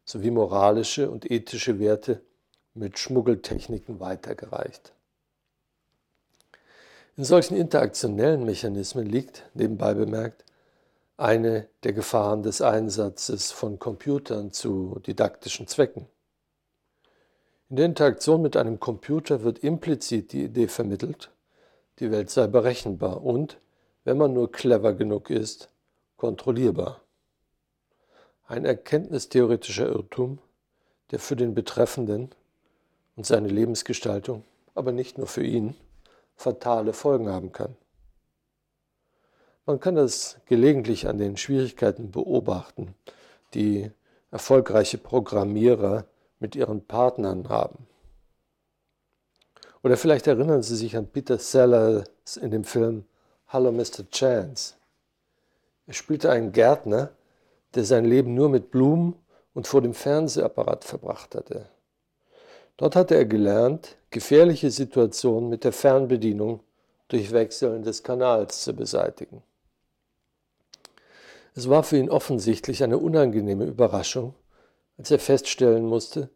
sowie 0.04 0.31
moralische 0.31 1.11
und 1.11 1.31
ethische 1.31 1.78
Werte 1.78 2.22
mit 2.72 2.98
Schmuggeltechniken 2.98 4.00
weitergereicht. 4.00 4.94
In 7.16 7.24
solchen 7.24 7.57
interaktionellen 7.57 8.44
Mechanismen 8.44 9.04
liegt, 9.04 9.44
nebenbei 9.52 9.92
bemerkt, 9.92 10.44
eine 11.16 11.66
der 11.83 11.92
Gefahren 11.92 12.44
des 12.44 12.62
Einsatzes 12.62 13.50
von 13.50 13.81
Computern 13.81 14.52
zu 14.52 15.00
didaktischen 15.04 15.66
Zwecken. 15.66 16.07
In 17.68 17.76
der 17.76 17.87
Interaktion 17.87 18.40
mit 18.40 18.57
einem 18.57 18.78
Computer 18.78 19.42
wird 19.42 19.59
implizit 19.59 20.33
die 20.33 20.44
Idee 20.44 20.68
vermittelt, 20.68 21.31
die 21.98 22.11
Welt 22.12 22.31
sei 22.31 22.46
berechenbar 22.46 23.22
und, 23.24 23.59
wenn 24.08 24.16
man 24.16 24.32
nur 24.32 24.50
clever 24.50 24.94
genug 24.94 25.28
ist, 25.28 25.68
kontrollierbar. 26.16 27.02
Ein 28.46 28.64
erkenntnistheoretischer 28.64 29.86
Irrtum, 29.86 30.38
der 31.10 31.18
für 31.18 31.36
den 31.36 31.54
Betreffenden 31.54 32.30
und 33.16 33.26
seine 33.26 33.48
Lebensgestaltung, 33.48 34.44
aber 34.74 34.92
nicht 34.92 35.18
nur 35.18 35.26
für 35.26 35.44
ihn, 35.44 35.76
fatale 36.36 36.94
Folgen 36.94 37.28
haben 37.28 37.52
kann. 37.52 37.76
Man 39.66 39.78
kann 39.78 39.96
das 39.96 40.38
gelegentlich 40.46 41.06
an 41.06 41.18
den 41.18 41.36
Schwierigkeiten 41.36 42.10
beobachten, 42.10 42.94
die 43.52 43.90
erfolgreiche 44.30 44.96
Programmierer 44.96 46.06
mit 46.40 46.56
ihren 46.56 46.82
Partnern 46.82 47.50
haben. 47.50 47.86
Oder 49.82 49.98
vielleicht 49.98 50.26
erinnern 50.26 50.62
Sie 50.62 50.76
sich 50.76 50.96
an 50.96 51.08
Peter 51.08 51.36
Sellers 51.36 52.38
in 52.40 52.50
dem 52.50 52.64
Film 52.64 53.04
Hallo 53.50 53.72
Mr. 53.72 54.04
Chance. 54.11 54.74
Er 55.87 55.94
spielte 55.94 56.30
einen 56.30 56.52
Gärtner, 56.52 57.12
der 57.74 57.84
sein 57.84 58.04
Leben 58.04 58.34
nur 58.34 58.50
mit 58.50 58.70
Blumen 58.70 59.14
und 59.54 59.66
vor 59.66 59.80
dem 59.80 59.94
Fernsehapparat 59.94 60.84
verbracht 60.84 61.34
hatte. 61.34 61.64
Dort 62.76 62.94
hatte 62.94 63.14
er 63.14 63.24
gelernt, 63.24 63.96
gefährliche 64.11 64.70
Situationen 64.70 65.48
mit 65.48 65.64
der 65.64 65.72
Fernbedienung 65.72 66.61
durch 67.08 67.32
Wechseln 67.32 67.82
des 67.84 68.02
Kanals 68.02 68.64
zu 68.64 68.74
beseitigen. 68.74 69.42
Es 71.54 71.70
war 71.70 71.84
für 71.84 71.96
ihn 71.96 72.11
offensichtlich 72.11 72.84
eine 72.84 72.98
unangenehme 72.98 73.64
Überraschung, 73.64 74.34
als 74.98 75.11
er 75.11 75.18
feststellen 75.18 75.87
musste, 75.87 76.28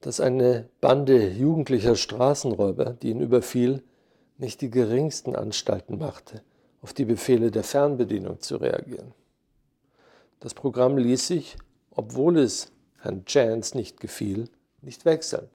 dass 0.00 0.18
eine 0.18 0.70
Bande 0.80 1.28
jugendlicher 1.28 1.94
Straßenräuber, 1.94 2.96
die 3.02 3.10
ihn 3.10 3.20
überfiel, 3.20 3.82
nicht 4.38 4.60
die 4.60 4.70
geringsten 4.70 5.36
Anstalten 5.36 5.98
machte, 5.98 6.42
auf 6.80 6.94
die 6.94 7.04
Befehle 7.04 7.50
der 7.50 7.64
Fernbedienung 7.64 8.40
zu 8.40 8.56
reagieren. 8.56 9.12
Das 10.40 10.54
Programm 10.54 10.96
ließ 10.96 11.26
sich, 11.26 11.56
obwohl 11.90 12.38
es 12.38 12.70
Herrn 13.00 13.24
Chance 13.24 13.76
nicht 13.76 14.00
gefiel, 14.00 14.48
nicht 14.80 15.04
wechseln. 15.04 15.48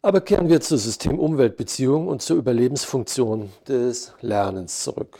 Aber 0.00 0.20
kehren 0.20 0.48
wir 0.48 0.60
zur 0.60 0.78
System-Umwelt-Beziehung 0.78 2.06
und 2.06 2.22
zur 2.22 2.36
Überlebensfunktion 2.36 3.52
des 3.66 4.12
Lernens 4.20 4.84
zurück. 4.84 5.18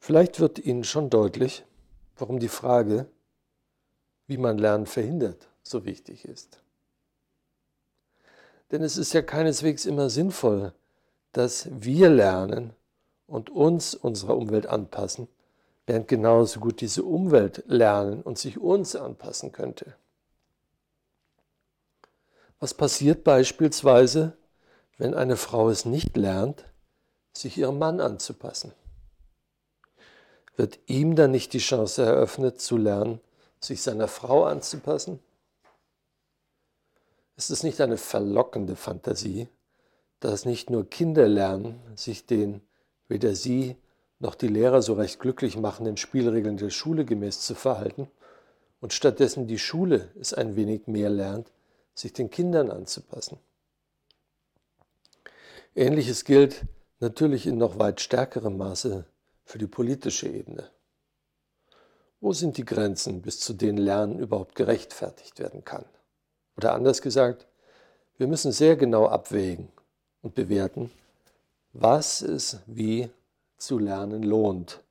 Vielleicht 0.00 0.40
wird 0.40 0.58
Ihnen 0.58 0.82
schon 0.82 1.08
deutlich, 1.08 1.64
warum 2.16 2.40
die 2.40 2.48
Frage, 2.48 3.06
wie 4.26 4.38
man 4.38 4.58
Lernen 4.58 4.86
verhindert, 4.86 5.48
so 5.62 5.84
wichtig 5.84 6.24
ist. 6.24 6.63
Denn 8.74 8.82
es 8.82 8.96
ist 8.96 9.14
ja 9.14 9.22
keineswegs 9.22 9.86
immer 9.86 10.10
sinnvoll, 10.10 10.72
dass 11.30 11.68
wir 11.70 12.10
lernen 12.10 12.72
und 13.28 13.48
uns 13.48 13.94
unserer 13.94 14.36
Umwelt 14.36 14.66
anpassen, 14.66 15.28
während 15.86 16.08
genauso 16.08 16.58
gut 16.58 16.80
diese 16.80 17.04
Umwelt 17.04 17.62
lernen 17.68 18.20
und 18.20 18.36
sich 18.36 18.58
uns 18.58 18.96
anpassen 18.96 19.52
könnte. 19.52 19.94
Was 22.58 22.74
passiert 22.74 23.22
beispielsweise, 23.22 24.36
wenn 24.98 25.14
eine 25.14 25.36
Frau 25.36 25.70
es 25.70 25.84
nicht 25.84 26.16
lernt, 26.16 26.64
sich 27.32 27.56
ihrem 27.56 27.78
Mann 27.78 28.00
anzupassen? 28.00 28.72
Wird 30.56 30.80
ihm 30.86 31.14
dann 31.14 31.30
nicht 31.30 31.52
die 31.52 31.58
Chance 31.58 32.02
eröffnet 32.02 32.60
zu 32.60 32.76
lernen, 32.76 33.20
sich 33.60 33.82
seiner 33.82 34.08
Frau 34.08 34.42
anzupassen? 34.42 35.20
Ist 37.36 37.50
es 37.50 37.62
nicht 37.62 37.80
eine 37.80 37.96
verlockende 37.96 38.76
Fantasie, 38.76 39.48
dass 40.20 40.44
nicht 40.44 40.70
nur 40.70 40.88
Kinder 40.88 41.28
lernen, 41.28 41.80
sich 41.96 42.26
den 42.26 42.60
weder 43.08 43.34
sie 43.34 43.76
noch 44.18 44.34
die 44.34 44.48
Lehrer 44.48 44.82
so 44.82 44.94
recht 44.94 45.20
glücklich 45.20 45.56
machenden 45.56 45.96
Spielregeln 45.96 46.56
der 46.56 46.70
Schule 46.70 47.04
gemäß 47.04 47.40
zu 47.40 47.54
verhalten 47.54 48.08
und 48.80 48.92
stattdessen 48.92 49.46
die 49.46 49.58
Schule 49.58 50.10
es 50.18 50.32
ein 50.32 50.56
wenig 50.56 50.86
mehr 50.86 51.10
lernt, 51.10 51.52
sich 51.94 52.12
den 52.12 52.30
Kindern 52.30 52.70
anzupassen? 52.70 53.38
Ähnliches 55.74 56.24
gilt 56.24 56.62
natürlich 57.00 57.46
in 57.46 57.58
noch 57.58 57.78
weit 57.78 58.00
stärkerem 58.00 58.56
Maße 58.56 59.04
für 59.44 59.58
die 59.58 59.66
politische 59.66 60.28
Ebene. 60.28 60.70
Wo 62.20 62.32
sind 62.32 62.56
die 62.56 62.64
Grenzen, 62.64 63.20
bis 63.20 63.40
zu 63.40 63.52
denen 63.52 63.78
Lernen 63.78 64.18
überhaupt 64.18 64.54
gerechtfertigt 64.54 65.38
werden 65.38 65.64
kann? 65.64 65.84
Oder 66.56 66.74
anders 66.74 67.02
gesagt, 67.02 67.46
wir 68.16 68.26
müssen 68.26 68.52
sehr 68.52 68.76
genau 68.76 69.06
abwägen 69.06 69.68
und 70.22 70.34
bewerten, 70.34 70.90
was 71.72 72.22
es 72.22 72.60
wie 72.66 73.10
zu 73.56 73.78
lernen 73.78 74.22
lohnt. 74.22 74.82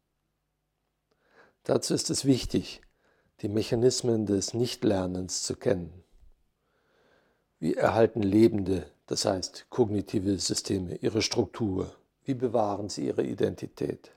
Dazu 1.63 1.93
ist 1.93 2.09
es 2.09 2.25
wichtig, 2.25 2.81
die 3.41 3.47
Mechanismen 3.47 4.25
des 4.25 4.53
Nichtlernens 4.53 5.43
zu 5.43 5.55
kennen. 5.55 6.03
Wie 7.59 7.75
erhalten 7.75 8.21
Lebende, 8.21 8.85
das 9.07 9.23
heißt 9.23 9.67
kognitive 9.69 10.37
Systeme, 10.39 10.95
ihre 10.95 11.21
Struktur? 11.21 11.95
Wie 12.25 12.33
bewahren 12.33 12.89
sie 12.89 13.07
ihre 13.07 13.23
Identität? 13.23 14.11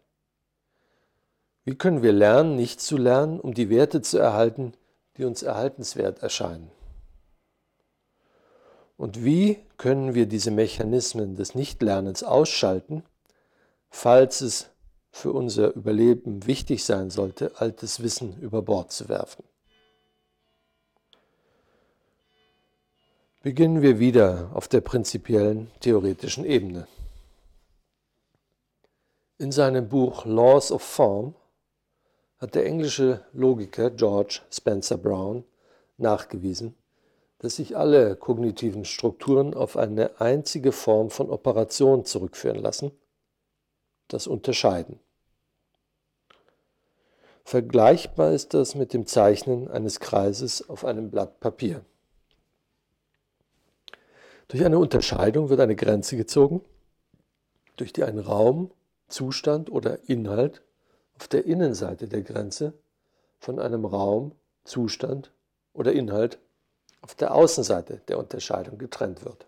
Wie 1.64 1.76
können 1.76 2.02
wir 2.02 2.12
lernen, 2.12 2.56
nicht 2.56 2.80
zu 2.80 2.96
lernen, 2.96 3.38
um 3.38 3.54
die 3.54 3.70
Werte 3.70 4.02
zu 4.02 4.18
erhalten, 4.18 4.72
die 5.16 5.24
uns 5.24 5.42
erhaltenswert 5.42 6.22
erscheinen? 6.22 6.70
Und 8.96 9.24
wie 9.24 9.58
können 9.76 10.14
wir 10.14 10.26
diese 10.26 10.50
Mechanismen 10.50 11.36
des 11.36 11.54
Nichtlernens 11.54 12.22
ausschalten, 12.22 13.02
falls 13.90 14.40
es 14.40 14.70
für 15.10 15.32
unser 15.32 15.74
Überleben 15.74 16.46
wichtig 16.46 16.84
sein 16.84 17.10
sollte, 17.10 17.52
altes 17.60 18.02
Wissen 18.02 18.38
über 18.40 18.62
Bord 18.62 18.92
zu 18.92 19.08
werfen? 19.08 19.44
Beginnen 23.42 23.80
wir 23.82 23.98
wieder 23.98 24.50
auf 24.54 24.66
der 24.66 24.80
prinzipiellen 24.80 25.70
theoretischen 25.80 26.44
Ebene. 26.44 26.88
In 29.38 29.52
seinem 29.52 29.88
Buch 29.88 30.24
Laws 30.24 30.72
of 30.72 30.82
Form 30.82 31.34
hat 32.38 32.54
der 32.54 32.66
englische 32.66 33.24
Logiker 33.32 33.90
George 33.90 34.40
Spencer 34.50 34.96
Brown 34.96 35.44
nachgewiesen, 35.98 36.74
dass 37.38 37.56
sich 37.56 37.76
alle 37.76 38.16
kognitiven 38.16 38.84
Strukturen 38.84 39.54
auf 39.54 39.76
eine 39.76 40.20
einzige 40.20 40.72
Form 40.72 41.10
von 41.10 41.30
Operation 41.30 42.04
zurückführen 42.04 42.60
lassen, 42.60 42.92
das 44.08 44.26
Unterscheiden. 44.26 44.98
Vergleichbar 47.44 48.32
ist 48.32 48.54
das 48.54 48.74
mit 48.74 48.92
dem 48.92 49.06
Zeichnen 49.06 49.68
eines 49.68 50.00
Kreises 50.00 50.68
auf 50.68 50.84
einem 50.84 51.10
Blatt 51.10 51.38
Papier. 51.38 51.84
Durch 54.48 54.64
eine 54.64 54.78
Unterscheidung 54.78 55.48
wird 55.48 55.60
eine 55.60 55.76
Grenze 55.76 56.16
gezogen, 56.16 56.64
durch 57.76 57.92
die 57.92 58.04
ein 58.04 58.18
Raum, 58.18 58.72
Zustand 59.08 59.70
oder 59.70 60.08
Inhalt 60.08 60.62
auf 61.16 61.28
der 61.28 61.44
Innenseite 61.44 62.08
der 62.08 62.22
Grenze 62.22 62.72
von 63.38 63.58
einem 63.58 63.84
Raum, 63.84 64.32
Zustand 64.64 65.32
oder 65.72 65.92
Inhalt 65.92 66.38
auf 67.00 67.14
der 67.14 67.34
Außenseite 67.34 68.00
der 68.08 68.18
Unterscheidung 68.18 68.78
getrennt 68.78 69.24
wird. 69.24 69.46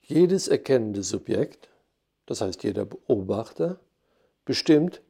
Jedes 0.00 0.48
erkennende 0.48 1.02
Subjekt, 1.02 1.68
das 2.26 2.40
heißt 2.40 2.62
jeder 2.62 2.84
Beobachter, 2.84 3.78
bestimmt, 4.44 5.02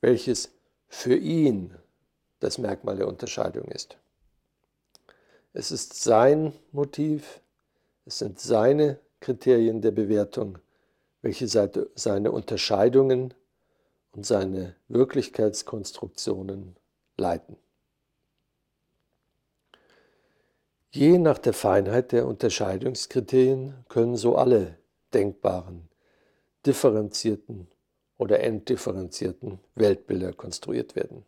welches 0.00 0.50
für 0.88 1.16
ihn 1.16 1.74
das 2.40 2.58
Merkmal 2.58 2.96
der 2.96 3.08
Unterscheidung 3.08 3.64
ist. 3.64 3.98
Es 5.52 5.72
ist 5.72 6.02
sein 6.02 6.52
Motiv, 6.70 7.40
es 8.04 8.18
sind 8.18 8.38
seine 8.38 9.00
Kriterien 9.20 9.80
der 9.80 9.90
Bewertung, 9.90 10.58
welche 11.20 11.48
seine 11.48 12.30
Unterscheidungen 12.30 13.34
und 14.12 14.24
seine 14.24 14.76
Wirklichkeitskonstruktionen 14.86 16.76
leiten. 17.16 17.56
Je 20.90 21.18
nach 21.18 21.38
der 21.38 21.52
Feinheit 21.52 22.12
der 22.12 22.26
Unterscheidungskriterien 22.26 23.84
können 23.88 24.16
so 24.16 24.36
alle 24.36 24.78
denkbaren, 25.12 25.88
differenzierten 26.64 27.68
oder 28.16 28.40
entdifferenzierten 28.40 29.60
Weltbilder 29.74 30.32
konstruiert 30.32 30.96
werden. 30.96 31.24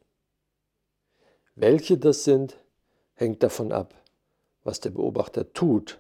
Welche 1.55 1.99
das 1.99 2.25
sind, 2.25 2.57
hängt 3.15 3.43
davon 3.43 3.71
ab, 3.71 3.95
was 4.65 4.81
der 4.81 4.91
Beobachter 4.91 5.53
tut, 5.53 5.99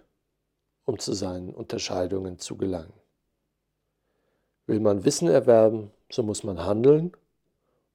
um 0.86 0.98
zu 0.98 1.12
seinen 1.12 1.54
Unterscheidungen 1.54 2.38
zu 2.38 2.56
gelangen. 2.56 2.92
Will 4.66 4.80
man 4.80 5.04
Wissen 5.04 5.28
erwerben, 5.28 5.90
so 6.10 6.22
muss 6.22 6.44
man 6.44 6.64
handeln. 6.64 7.12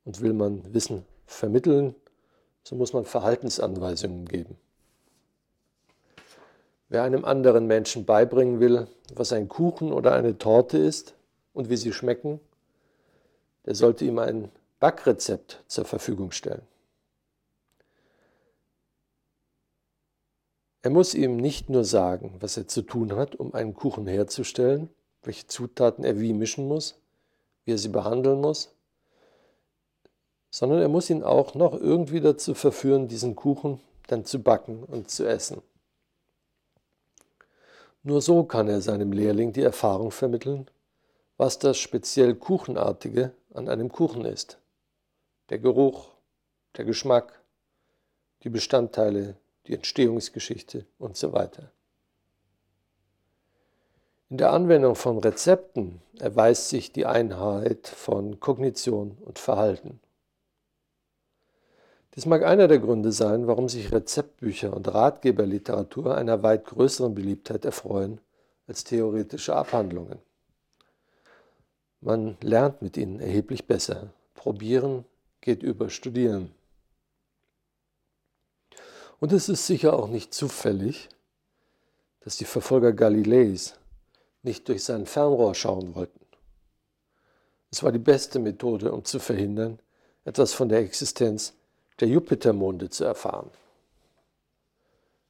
Und 0.04 0.22
will 0.22 0.34
man 0.34 0.74
Wissen 0.74 1.04
vermitteln, 1.26 1.96
so 2.64 2.76
muss 2.76 2.94
man 2.94 3.06
Verhaltensanweisungen 3.06 4.28
geben. 4.28 4.58
Wer 6.88 7.04
einem 7.04 7.26
anderen 7.26 7.66
Menschen 7.66 8.06
beibringen 8.06 8.60
will, 8.60 8.88
was 9.14 9.34
ein 9.34 9.48
Kuchen 9.48 9.92
oder 9.92 10.14
eine 10.14 10.38
Torte 10.38 10.78
ist 10.78 11.16
und 11.54 11.70
wie 11.70 11.78
sie 11.78 11.94
schmecken, 11.94 12.40
der 13.66 13.76
sollte 13.76 14.06
ihm 14.06 14.20
ein 14.20 14.52
Backrezept 14.80 15.64
zur 15.68 15.86
Verfügung 15.86 16.32
stellen. 16.32 16.62
Er 20.84 20.92
muss 20.92 21.16
ihm 21.16 21.38
nicht 21.38 21.68
nur 21.72 21.84
sagen, 21.84 22.36
was 22.40 22.58
er 22.58 22.68
zu 22.68 22.84
tun 22.84 23.16
hat, 23.16 23.36
um 23.36 23.56
einen 23.56 23.74
Kuchen 23.74 24.06
herzustellen, 24.06 24.90
welche 25.24 25.48
Zutaten 25.48 26.04
er 26.04 26.20
wie 26.20 26.34
mischen 26.34 26.68
muss, 26.68 27.02
wie 27.64 27.72
er 27.72 27.80
sie 27.80 27.90
behandeln 27.90 28.40
muss, 28.40 28.76
sondern 30.52 30.80
er 30.80 30.88
muss 30.88 31.10
ihn 31.10 31.24
auch 31.24 31.56
noch 31.56 31.74
irgendwie 31.74 32.22
dazu 32.22 32.54
verführen, 32.54 33.08
diesen 33.08 33.36
Kuchen 33.36 33.80
dann 34.06 34.26
zu 34.26 34.44
backen 34.44 34.84
und 34.84 35.10
zu 35.10 35.28
essen. 35.28 35.64
Nur 38.08 38.22
so 38.22 38.44
kann 38.44 38.68
er 38.68 38.82
seinem 38.82 39.12
Lehrling 39.12 39.52
die 39.52 39.64
Erfahrung 39.64 40.12
vermitteln, 40.12 40.70
was 41.38 41.58
das 41.58 41.80
speziell 41.80 42.36
Kuchenartige 42.36 43.32
an 43.52 43.68
einem 43.68 43.92
Kuchen 43.92 44.26
ist. 44.26 44.60
Der 45.50 45.58
Geruch, 45.58 46.12
der 46.78 46.86
Geschmack, 46.86 47.42
die 48.44 48.50
Bestandteile, 48.50 49.38
die 49.66 49.74
Entstehungsgeschichte 49.74 50.86
und 51.00 51.18
so 51.18 51.34
weiter. 51.34 51.72
In 54.30 54.38
der 54.38 54.52
Anwendung 54.52 54.94
von 54.94 55.18
Rezepten 55.18 56.00
erweist 56.20 56.70
sich 56.70 56.92
die 56.92 57.08
Einheit 57.08 57.88
von 57.88 58.40
Kognition 58.40 59.18
und 59.26 59.40
Verhalten. 59.40 60.00
Dies 62.16 62.26
mag 62.26 62.44
einer 62.44 62.70
der 62.70 62.80
Gründe 62.80 63.12
sein, 63.12 63.46
warum 63.46 63.68
sich 63.68 63.92
Rezeptbücher 63.92 64.74
und 64.74 64.94
Ratgeberliteratur 64.94 66.16
einer 66.16 66.44
weit 66.44 66.66
größeren 66.66 67.14
Beliebtheit 67.14 67.66
erfreuen 67.66 68.22
als 68.68 68.86
theoretische 68.86 69.56
Abhandlungen. 69.56 70.20
Man 72.00 72.38
lernt 72.42 72.82
mit 72.82 72.96
ihnen 72.96 73.20
erheblich 73.20 73.68
besser. 73.68 74.14
Probieren 74.34 75.04
geht 75.42 75.62
über 75.62 75.90
Studieren. 75.90 76.52
Und 79.20 79.34
es 79.34 79.50
ist 79.50 79.68
sicher 79.68 79.94
auch 79.94 80.08
nicht 80.08 80.34
zufällig, 80.34 81.10
dass 82.22 82.38
die 82.38 82.46
Verfolger 82.46 82.94
Galileis 82.94 83.76
nicht 84.42 84.68
durch 84.70 84.84
sein 84.84 85.06
Fernrohr 85.06 85.54
schauen 85.54 85.96
wollten. 85.96 86.20
Es 87.72 87.84
war 87.84 87.92
die 87.92 88.00
beste 88.00 88.40
Methode, 88.40 88.94
um 88.94 89.04
zu 89.04 89.20
verhindern, 89.20 89.80
etwas 90.24 90.54
von 90.54 90.70
der 90.70 90.80
Existenz 90.80 91.54
der 92.00 92.08
Jupitermonde 92.08 92.90
zu 92.90 93.04
erfahren. 93.06 93.50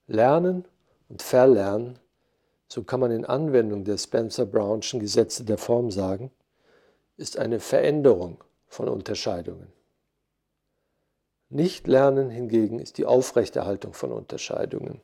Lernen 0.08 0.66
und 1.10 1.22
Verlernen, 1.22 2.00
so 2.68 2.84
kann 2.84 3.00
man 3.00 3.12
in 3.12 3.26
Anwendung 3.26 3.84
der 3.84 3.98
Spencer-Brownschen 3.98 5.00
Gesetze 5.00 5.44
der 5.44 5.58
Form 5.58 5.92
sagen, 5.92 6.32
ist 7.18 7.38
eine 7.38 7.60
Veränderung 7.60 8.44
von 8.68 8.90
Unterscheidungen. 8.90 9.72
Nicht-Lernen 11.50 12.30
hingegen 12.30 12.80
ist 12.80 12.98
die 12.98 13.06
Aufrechterhaltung 13.06 13.94
von 13.94 14.12
Unterscheidungen. 14.12 15.00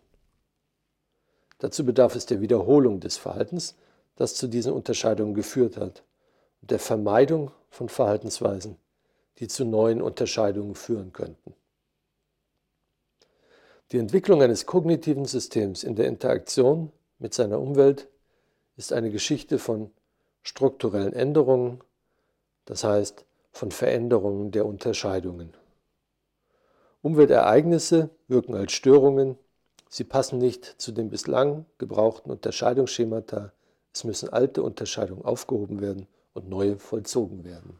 Dazu 1.59 1.86
bedarf 1.86 2.16
es 2.16 2.26
der 2.26 2.41
Wiederholung 2.41 2.99
des 2.99 3.18
Verhaltens, 3.18 3.76
das 4.16 4.34
zu 4.34 4.47
diesen 4.47 4.74
Unterscheidungen 4.74 5.36
geführt 5.36 5.78
hat, 5.78 6.03
und 6.62 6.72
der 6.72 6.80
Vermeidung 6.80 7.51
von 7.70 7.88
Verhaltensweisen, 7.88 8.78
die 9.41 9.47
zu 9.47 9.65
neuen 9.65 10.01
Unterscheidungen 10.01 10.75
führen 10.75 11.11
könnten. 11.11 11.55
Die 13.91 13.97
Entwicklung 13.97 14.41
eines 14.41 14.67
kognitiven 14.67 15.25
Systems 15.25 15.83
in 15.83 15.95
der 15.95 16.07
Interaktion 16.07 16.91
mit 17.17 17.33
seiner 17.33 17.59
Umwelt 17.59 18.07
ist 18.77 18.93
eine 18.93 19.09
Geschichte 19.09 19.57
von 19.57 19.91
strukturellen 20.43 21.13
Änderungen, 21.13 21.81
das 22.65 22.83
heißt 22.83 23.25
von 23.51 23.71
Veränderungen 23.71 24.51
der 24.51 24.65
Unterscheidungen. 24.65 25.53
Umweltereignisse 27.01 28.11
wirken 28.27 28.53
als 28.53 28.71
Störungen, 28.73 29.37
sie 29.89 30.03
passen 30.03 30.37
nicht 30.37 30.65
zu 30.79 30.91
den 30.91 31.09
bislang 31.09 31.65
gebrauchten 31.79 32.29
Unterscheidungsschemata, 32.29 33.51
es 33.91 34.03
müssen 34.03 34.29
alte 34.29 34.61
Unterscheidungen 34.61 35.25
aufgehoben 35.25 35.81
werden 35.81 36.07
und 36.33 36.47
neue 36.47 36.77
vollzogen 36.77 37.43
werden. 37.43 37.79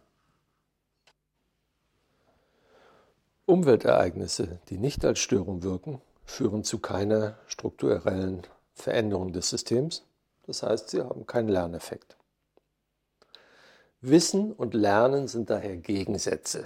Umweltereignisse, 3.52 4.60
die 4.70 4.78
nicht 4.78 5.04
als 5.04 5.20
Störung 5.20 5.62
wirken, 5.62 6.02
führen 6.24 6.64
zu 6.64 6.80
keiner 6.80 7.38
strukturellen 7.48 8.44
Veränderung 8.74 9.34
des 9.34 9.50
Systems. 9.50 10.06
Das 10.44 10.64
heißt, 10.64 10.90
sie 10.90 11.02
haben 11.02 11.28
keinen 11.28 11.50
Lerneffekt. 11.50 12.16
Wissen 14.00 14.54
und 14.54 14.74
Lernen 14.74 15.28
sind 15.28 15.50
daher 15.50 15.76
Gegensätze. 15.76 16.66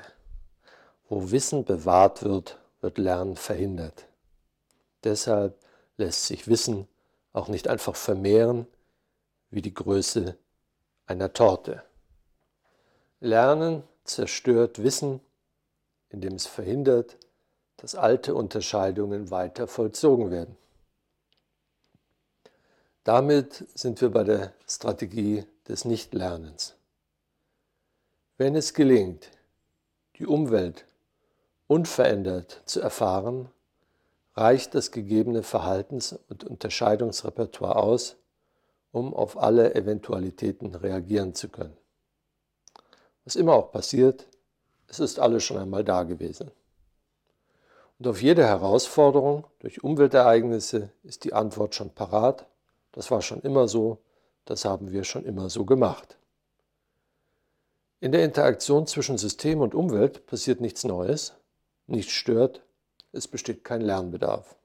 Wo 1.09 1.31
Wissen 1.31 1.65
bewahrt 1.65 2.21
wird, 2.21 2.59
wird 2.81 2.99
Lernen 2.99 3.35
verhindert. 3.35 4.05
Deshalb 5.03 5.57
lässt 5.97 6.27
sich 6.27 6.47
Wissen 6.47 6.87
auch 7.33 7.47
nicht 7.47 7.67
einfach 7.67 7.95
vermehren 7.95 8.67
wie 9.49 9.63
die 9.63 9.73
Größe 9.73 10.37
einer 11.07 11.33
Torte. 11.33 11.81
Lernen 13.19 13.81
zerstört 14.03 14.83
Wissen, 14.83 15.19
indem 16.15 16.35
es 16.35 16.47
verhindert, 16.47 17.17
dass 17.75 17.93
alte 17.93 18.35
Unterscheidungen 18.35 19.31
weiter 19.31 19.67
vollzogen 19.67 20.31
werden. 20.31 20.55
Damit 23.03 23.65
sind 23.75 23.99
wir 23.99 24.09
bei 24.09 24.23
der 24.23 24.53
Strategie 24.65 25.43
des 25.67 25.83
Nichtlernens. 25.83 26.75
Wenn 28.37 28.55
es 28.55 28.73
gelingt, 28.73 29.29
die 30.15 30.25
Umwelt 30.25 30.85
unverändert 31.67 32.61
zu 32.65 32.79
erfahren, 32.79 33.49
reicht 34.35 34.73
das 34.73 34.91
gegebene 34.91 35.43
Verhaltens- 35.43 36.17
und 36.29 36.45
Unterscheidungsrepertoire 36.45 37.75
aus, 37.75 38.15
um 38.93 39.13
auf 39.13 39.37
alle 39.37 39.75
Eventualitäten 39.75 40.75
reagieren 40.75 41.33
zu 41.33 41.49
können. 41.49 41.75
Was 43.25 43.35
immer 43.35 43.53
auch 43.53 43.71
passiert, 43.71 44.27
es 44.87 44.99
ist 44.99 45.19
alles 45.19 45.43
schon 45.43 45.57
einmal 45.57 45.83
da 45.83 46.03
gewesen. 46.03 46.51
Und 47.99 48.07
auf 48.07 48.21
jede 48.21 48.45
Herausforderung 48.45 49.45
durch 49.59 49.83
Umweltereignisse 49.83 50.89
ist 51.03 51.23
die 51.23 51.33
Antwort 51.33 51.75
schon 51.75 51.89
parat. 51.91 52.45
Das 52.91 53.09
war 53.11 53.21
schon 53.21 53.41
immer 53.41 53.67
so, 53.67 53.99
das 54.45 54.65
haben 54.65 54.91
wir 54.91 55.03
schon 55.03 55.25
immer 55.25 55.49
so 55.49 55.65
gemacht. 55.65 56.17
In 58.01 58.11
der 58.11 58.23
Interaktion 58.23 58.85
zwischen 58.85 59.17
System 59.17 59.61
und 59.61 59.73
Umwelt 59.73 60.25
passiert 60.27 60.61
nichts 60.61 60.83
Neues, 60.83 61.33
nichts 61.87 62.11
stört, 62.11 62.61
es 63.11 63.27
besteht 63.27 63.63
kein 63.63 63.81
Lernbedarf. 63.81 64.55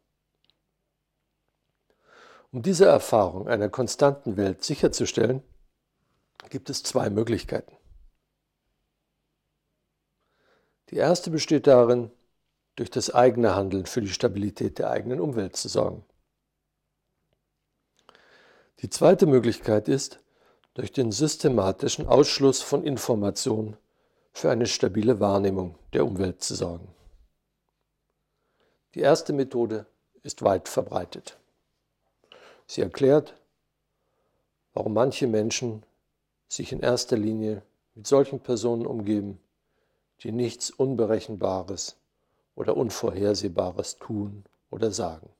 Um 2.52 2.62
diese 2.62 2.86
Erfahrung 2.86 3.46
einer 3.46 3.68
konstanten 3.68 4.36
Welt 4.36 4.64
sicherzustellen, 4.64 5.42
gibt 6.50 6.68
es 6.68 6.82
zwei 6.82 7.08
Möglichkeiten. 7.08 7.76
Die 10.90 10.96
erste 10.96 11.30
besteht 11.30 11.66
darin, 11.66 12.10
durch 12.76 12.90
das 12.90 13.12
eigene 13.14 13.54
Handeln 13.54 13.86
für 13.86 14.00
die 14.00 14.08
Stabilität 14.08 14.78
der 14.78 14.90
eigenen 14.90 15.20
Umwelt 15.20 15.56
zu 15.56 15.68
sorgen. 15.68 16.04
Die 18.80 18.88
zweite 18.88 19.26
Möglichkeit 19.26 19.88
ist, 19.88 20.20
durch 20.74 20.92
den 20.92 21.12
systematischen 21.12 22.06
Ausschluss 22.06 22.62
von 22.62 22.84
Informationen 22.84 23.76
für 24.32 24.50
eine 24.50 24.66
stabile 24.66 25.20
Wahrnehmung 25.20 25.76
der 25.92 26.06
Umwelt 26.06 26.42
zu 26.42 26.54
sorgen. 26.54 26.88
Die 28.94 29.00
erste 29.00 29.32
Methode 29.32 29.86
ist 30.22 30.42
weit 30.42 30.68
verbreitet. 30.68 31.38
Sie 32.66 32.80
erklärt, 32.80 33.34
warum 34.72 34.94
manche 34.94 35.26
Menschen 35.26 35.84
sich 36.48 36.72
in 36.72 36.80
erster 36.80 37.16
Linie 37.16 37.62
mit 37.94 38.06
solchen 38.06 38.40
Personen 38.40 38.86
umgeben, 38.86 39.40
die 40.22 40.32
nichts 40.32 40.70
Unberechenbares 40.70 41.96
oder 42.54 42.76
Unvorhersehbares 42.76 43.96
tun 43.96 44.44
oder 44.70 44.90
sagen. 44.90 45.30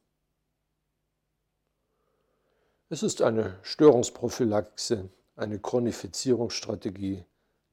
Es 2.89 3.03
ist 3.03 3.23
eine 3.23 3.59
Störungsprophylaxe 3.63 5.11
eine 5.41 5.59
Chronifizierungsstrategie 5.59 7.25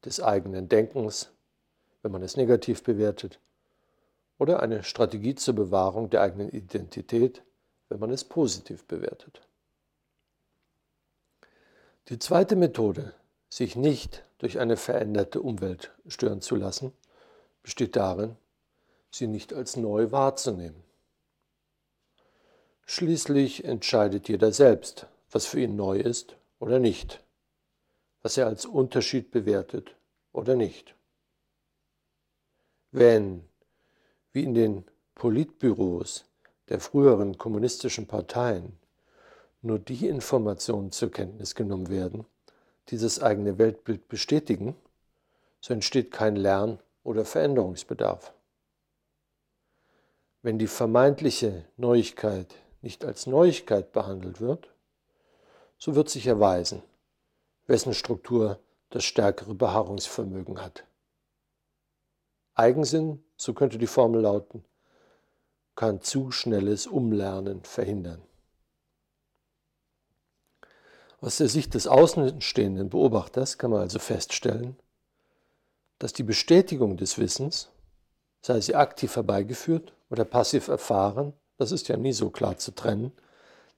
des 0.05 0.21
eigenen 0.21 0.69
Denkens, 0.69 1.31
wenn 2.01 2.11
man 2.11 2.23
es 2.23 2.37
negativ 2.37 2.81
bewertet, 2.83 3.39
oder 4.37 4.61
eine 4.61 4.83
Strategie 4.83 5.35
zur 5.35 5.55
Bewahrung 5.55 6.09
der 6.09 6.21
eigenen 6.21 6.49
Identität, 6.49 7.43
wenn 7.89 7.99
man 7.99 8.11
es 8.11 8.23
positiv 8.23 8.85
bewertet. 8.85 9.41
Die 12.07 12.19
zweite 12.19 12.55
Methode, 12.55 13.13
sich 13.49 13.75
nicht 13.75 14.23
durch 14.37 14.59
eine 14.59 14.77
veränderte 14.77 15.41
Umwelt 15.41 15.91
stören 16.07 16.41
zu 16.41 16.55
lassen, 16.55 16.93
besteht 17.63 17.95
darin, 17.95 18.35
sie 19.11 19.27
nicht 19.27 19.53
als 19.53 19.77
neu 19.77 20.11
wahrzunehmen. 20.11 20.83
Schließlich 22.85 23.65
entscheidet 23.65 24.29
jeder 24.29 24.51
selbst, 24.51 25.07
was 25.31 25.45
für 25.45 25.59
ihn 25.59 25.75
neu 25.75 25.99
ist 25.99 26.37
oder 26.59 26.79
nicht 26.79 27.21
was 28.27 28.35
er 28.35 28.47
als 28.47 28.65
Unterschied 28.65 29.31
bewertet 29.31 29.95
oder 30.33 30.57
nicht. 30.57 30.95
Wenn, 32.91 33.47
wie 34.33 34.43
in 34.43 34.53
den 34.53 34.83
Politbüros 35.15 36.25
der 36.67 36.81
früheren 36.81 37.37
kommunistischen 37.37 38.05
Parteien, 38.05 38.77
nur 39.61 39.79
die 39.79 40.07
Informationen 40.07 40.91
zur 40.91 41.09
Kenntnis 41.09 41.55
genommen 41.55 41.87
werden, 41.87 42.25
die 42.89 42.97
das 42.97 43.21
eigene 43.21 43.57
Weltbild 43.57 44.07
bestätigen, 44.07 44.75
so 45.59 45.73
entsteht 45.73 46.11
kein 46.11 46.35
Lern- 46.35 46.79
oder 47.03 47.25
Veränderungsbedarf. 47.25 48.33
Wenn 50.41 50.59
die 50.59 50.67
vermeintliche 50.67 51.65
Neuigkeit 51.77 52.55
nicht 52.81 53.03
als 53.03 53.27
Neuigkeit 53.27 53.91
behandelt 53.91 54.39
wird, 54.39 54.73
so 55.77 55.95
wird 55.95 56.09
sich 56.09 56.27
erweisen, 56.27 56.83
wessen 57.65 57.93
Struktur 57.93 58.59
das 58.89 59.03
stärkere 59.03 59.53
Beharrungsvermögen 59.53 60.61
hat. 60.61 60.85
Eigensinn, 62.53 63.23
so 63.35 63.53
könnte 63.53 63.77
die 63.77 63.87
Formel 63.87 64.21
lauten, 64.21 64.63
kann 65.75 66.01
zu 66.01 66.31
schnelles 66.31 66.87
Umlernen 66.87 67.63
verhindern. 67.63 68.26
Aus 71.19 71.37
der 71.37 71.47
Sicht 71.47 71.73
des 71.73 71.87
außenstehenden 71.87 72.89
Beobachters 72.89 73.57
kann 73.57 73.71
man 73.71 73.81
also 73.81 73.97
feststellen, 73.97 74.77
dass 75.97 76.13
die 76.13 76.23
Bestätigung 76.23 76.95
des 76.95 77.17
Wissens, 77.17 77.69
sei 78.41 78.61
sie 78.61 78.75
aktiv 78.75 79.15
herbeigeführt 79.15 79.93
oder 80.11 80.25
passiv 80.25 80.67
erfahren, 80.67 81.33
das 81.57 81.71
ist 81.71 81.87
ja 81.87 81.97
nie 81.97 82.13
so 82.13 82.29
klar 82.29 82.57
zu 82.57 82.71
trennen, 82.71 83.11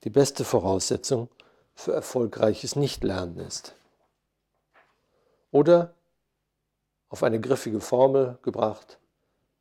die 0.04 0.10
beste 0.10 0.44
Voraussetzung 0.44 1.30
für 1.76 1.94
erfolgreiches 1.94 2.76
Nichtlernen 2.76 3.40
ist. 3.40 3.74
Oder 5.52 5.94
auf 7.08 7.24
eine 7.24 7.40
griffige 7.40 7.80
Formel 7.80 8.38
gebracht, 8.42 9.00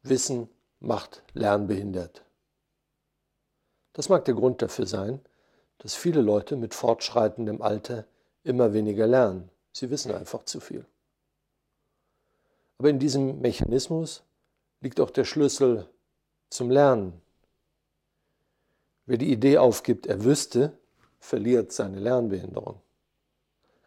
Wissen 0.02 0.48
macht 0.80 1.22
lernbehindert. 1.32 2.22
Das 3.92 4.08
mag 4.08 4.24
der 4.24 4.34
Grund 4.34 4.62
dafür 4.62 4.86
sein, 4.86 5.20
dass 5.78 5.94
viele 5.94 6.20
Leute 6.20 6.56
mit 6.56 6.74
fortschreitendem 6.74 7.62
Alter 7.62 8.04
immer 8.44 8.72
weniger 8.72 9.06
lernen. 9.06 9.50
Sie 9.72 9.90
wissen 9.90 10.12
einfach 10.12 10.44
zu 10.44 10.60
viel. 10.60 10.84
Aber 12.78 12.90
in 12.90 12.98
diesem 12.98 13.40
Mechanismus 13.40 14.22
liegt 14.80 15.00
auch 15.00 15.10
der 15.10 15.24
Schlüssel 15.24 15.88
zum 16.50 16.70
Lernen. 16.70 17.20
Wer 19.06 19.18
die 19.18 19.32
Idee 19.32 19.58
aufgibt, 19.58 20.06
er 20.06 20.24
wüsste, 20.24 20.72
verliert 21.18 21.72
seine 21.72 21.98
Lernbehinderung. 21.98 22.80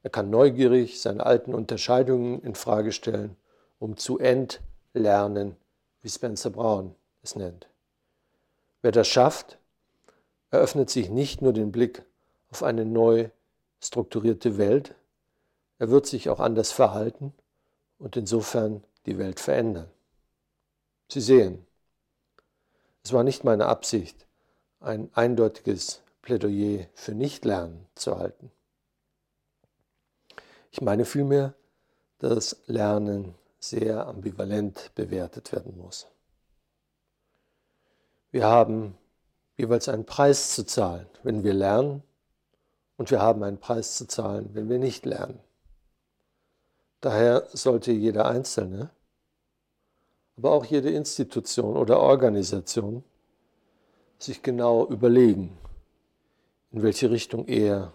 Er 0.03 0.09
kann 0.09 0.29
neugierig 0.29 0.99
seine 0.99 1.25
alten 1.25 1.53
Unterscheidungen 1.53 2.41
in 2.41 2.55
Frage 2.55 2.91
stellen, 2.91 3.37
um 3.79 3.97
zu 3.97 4.17
entlernen, 4.17 5.55
wie 6.01 6.09
Spencer 6.09 6.49
Brown 6.49 6.95
es 7.21 7.35
nennt. 7.35 7.67
Wer 8.81 8.91
das 8.91 9.07
schafft, 9.07 9.59
eröffnet 10.51 10.89
sich 10.89 11.09
nicht 11.09 11.41
nur 11.41 11.53
den 11.53 11.71
Blick 11.71 12.03
auf 12.51 12.61
eine 12.61 12.85
neu 12.85 13.29
strukturierte 13.79 14.57
Welt, 14.57 14.93
er 15.79 15.89
wird 15.89 16.05
sich 16.05 16.29
auch 16.29 16.39
anders 16.39 16.71
verhalten 16.71 17.33
und 17.97 18.15
insofern 18.15 18.83
die 19.07 19.17
Welt 19.17 19.39
verändern. 19.39 19.89
Sie 21.07 21.21
sehen, 21.21 21.65
es 23.03 23.13
war 23.13 23.23
nicht 23.23 23.43
meine 23.43 23.65
Absicht, 23.65 24.27
ein 24.79 25.09
eindeutiges 25.13 26.01
Plädoyer 26.21 26.85
für 26.93 27.13
Nichtlernen 27.13 27.87
zu 27.95 28.17
halten. 28.19 28.51
Ich 30.71 30.81
meine 30.81 31.05
vielmehr, 31.05 31.55
dass 32.19 32.61
Lernen 32.67 33.33
sehr 33.59 34.05
ambivalent 34.07 34.91
bewertet 34.95 35.51
werden 35.51 35.77
muss. 35.77 36.07
Wir 38.29 38.45
haben 38.45 38.97
jeweils 39.61 39.87
einen 39.87 40.05
Preis 40.05 40.53
zu 40.55 40.65
zahlen, 40.65 41.05
wenn 41.23 41.43
wir 41.43 41.53
lernen, 41.53 42.03
und 42.97 43.09
wir 43.09 43.21
haben 43.21 43.41
einen 43.43 43.59
Preis 43.59 43.95
zu 43.95 44.05
zahlen, 44.05 44.49
wenn 44.53 44.69
wir 44.69 44.77
nicht 44.77 45.05
lernen. 45.05 45.39
Daher 46.99 47.47
sollte 47.51 47.91
jeder 47.91 48.27
Einzelne, 48.27 48.91
aber 50.37 50.51
auch 50.51 50.65
jede 50.65 50.89
Institution 50.89 51.77
oder 51.77 51.99
Organisation 51.99 53.03
sich 54.19 54.43
genau 54.43 54.85
überlegen, 54.87 55.57
in 56.71 56.83
welche 56.83 57.09
Richtung 57.09 57.47
er 57.47 57.93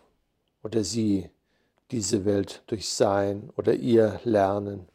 oder 0.62 0.82
sie 0.82 1.30
diese 1.92 2.24
Welt 2.24 2.62
durch 2.66 2.88
sein 2.88 3.50
oder 3.56 3.74
ihr 3.74 4.20
Lernen 4.24 4.88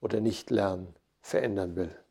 oder 0.00 0.20
Nicht-Lernen 0.20 0.94
verändern 1.22 1.76
will. 1.76 2.03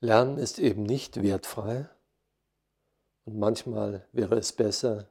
Lernen 0.00 0.38
ist 0.38 0.58
eben 0.58 0.84
nicht 0.84 1.22
wertfrei 1.22 1.88
und 3.24 3.38
manchmal 3.38 4.06
wäre 4.12 4.36
es 4.36 4.52
besser, 4.52 5.08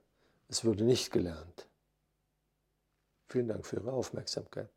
es 0.47 0.63
würde 0.63 0.83
nicht 0.83 1.11
gelernt. 1.11 1.67
Vielen 3.27 3.49
Dank 3.49 3.65
für 3.65 3.77
Ihre 3.77 3.91
Aufmerksamkeit. 3.91 4.69